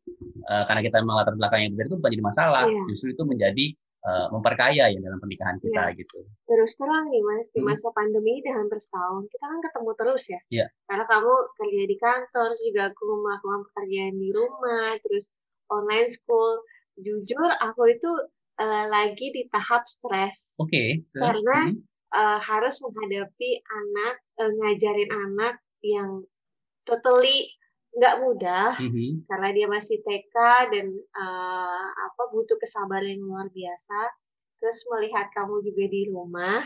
uh, 0.48 0.64
karena 0.66 0.80
kita 0.82 0.96
memang 1.04 1.22
latar 1.22 1.36
belakang 1.36 1.60
yang 1.68 1.70
berbeda 1.76 1.88
itu 1.92 1.96
bukan 2.00 2.12
jadi 2.16 2.24
masalah 2.24 2.64
ya. 2.66 2.82
justru 2.90 3.14
itu 3.14 3.22
menjadi 3.28 3.66
uh, 4.08 4.26
memperkaya 4.32 4.88
ya 4.88 4.98
dalam 4.98 5.20
pernikahan 5.20 5.60
kita 5.60 5.92
ya. 5.92 5.96
gitu. 5.96 6.24
Terus 6.48 6.72
terang 6.80 7.12
nih 7.12 7.20
mas 7.20 7.52
di 7.52 7.60
hmm. 7.60 7.68
masa 7.68 7.88
hmm. 7.92 7.96
pandemi 7.96 8.40
ini 8.40 8.50
hampir 8.50 8.80
setahun 8.80 9.28
kita 9.28 9.44
kan 9.44 9.60
ketemu 9.60 9.90
terus 10.00 10.24
ya. 10.24 10.40
Iya. 10.48 10.66
Karena 10.88 11.04
kamu 11.04 11.34
kerja 11.60 11.82
di 11.84 11.96
kantor 12.00 12.50
juga 12.64 12.82
aku 12.88 13.04
melakukan 13.20 13.60
pekerjaan 13.70 14.14
di 14.16 14.28
rumah 14.32 14.88
terus 15.04 15.24
online 15.68 16.08
school. 16.08 16.64
Jujur 16.98 17.48
aku 17.62 17.82
itu 17.92 18.10
uh, 18.58 18.84
lagi 18.88 19.26
di 19.30 19.42
tahap 19.52 19.84
stres. 19.86 20.56
Oke. 20.56 20.72
Okay. 20.72 20.88
Karena 21.12 21.68
hmm. 21.68 21.78
uh, 22.16 22.40
harus 22.40 22.80
menghadapi 22.80 23.50
anak 23.62 24.14
uh, 24.40 24.50
ngajarin 24.50 25.12
anak 25.12 25.54
yang 25.84 26.24
totally 26.88 27.52
nggak 27.98 28.22
mudah 28.22 28.78
mm-hmm. 28.78 29.26
karena 29.26 29.48
dia 29.50 29.66
masih 29.66 29.98
TK 30.06 30.36
dan 30.70 30.86
uh, 31.18 31.86
apa 31.90 32.22
butuh 32.30 32.54
kesabaran 32.62 33.18
yang 33.18 33.26
luar 33.26 33.50
biasa. 33.50 34.14
Terus 34.62 34.78
melihat 34.90 35.26
kamu 35.34 35.62
juga 35.66 35.84
di 35.90 36.02
rumah 36.10 36.62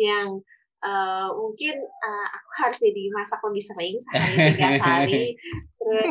yang 0.00 0.40
uh, 0.80 1.28
mungkin 1.36 1.76
uh, 1.84 2.26
aku 2.32 2.50
harus 2.64 2.78
jadi 2.80 3.02
masak 3.12 3.40
lebih 3.44 3.64
sering 3.64 3.94
sehari 4.00 4.36
tiga 4.56 4.70
kali. 4.80 5.24
Terus 5.76 6.08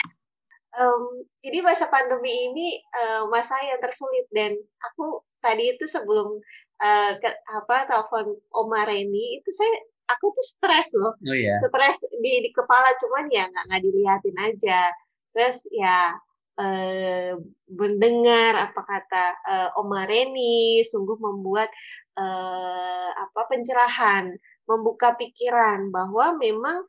um, 0.78 1.26
jadi 1.42 1.58
masa 1.66 1.90
pandemi 1.90 2.30
ini 2.30 2.68
uh, 2.94 3.26
masa 3.26 3.58
yang 3.58 3.82
tersulit 3.82 4.26
dan 4.30 4.54
aku 4.86 5.18
tadi 5.42 5.74
itu 5.74 5.84
sebelum 5.90 6.38
uh, 6.78 7.12
ke, 7.18 7.30
apa 7.50 7.90
telepon 7.90 8.38
Oma 8.54 8.86
Reni 8.86 9.42
itu 9.42 9.50
saya 9.50 9.74
aku 10.16 10.32
tuh 10.34 10.46
stres 10.46 10.88
loh 10.96 11.14
oh, 11.14 11.36
iya. 11.36 11.54
stres 11.60 12.02
di, 12.20 12.32
di 12.44 12.50
kepala 12.50 12.94
cuman 12.98 13.30
ya 13.30 13.44
nggak 13.48 13.64
nggak 13.70 13.82
dilihatin 13.82 14.36
aja 14.38 14.80
terus 15.30 15.62
ya 15.70 16.18
uh, 16.60 17.32
mendengar 17.70 18.70
apa 18.70 18.80
kata 18.84 19.24
uh, 19.46 19.80
Oma 19.80 20.04
Reni 20.04 20.84
sungguh 20.84 21.16
membuat 21.16 21.70
uh, 22.20 23.10
apa 23.14 23.40
pencerahan, 23.48 24.34
membuka 24.68 25.14
pikiran 25.16 25.88
bahwa 25.88 26.36
memang 26.36 26.84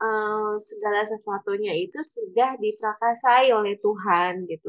uh, 0.00 0.54
segala 0.60 1.02
sesuatunya 1.04 1.74
itu 1.76 1.98
sudah 2.14 2.56
diprakasai 2.60 3.50
oleh 3.52 3.76
Tuhan 3.80 4.46
gitu. 4.50 4.68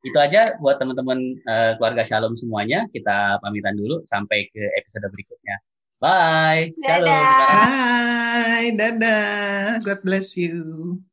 Itu 0.00 0.16
aja 0.16 0.56
buat 0.64 0.80
teman-teman 0.80 1.44
uh, 1.44 1.76
keluarga 1.76 2.02
Shalom 2.08 2.32
semuanya. 2.32 2.88
Kita 2.88 3.36
pamitan 3.44 3.76
dulu 3.76 4.00
sampai 4.08 4.48
ke 4.48 4.62
episode 4.80 5.04
berikutnya. 5.12 5.60
Bye. 6.00 6.72
Shalom. 6.80 7.04
Bye. 7.04 8.72
Dadah. 8.72 9.84
God 9.84 10.00
bless 10.00 10.32
you. 10.36 11.04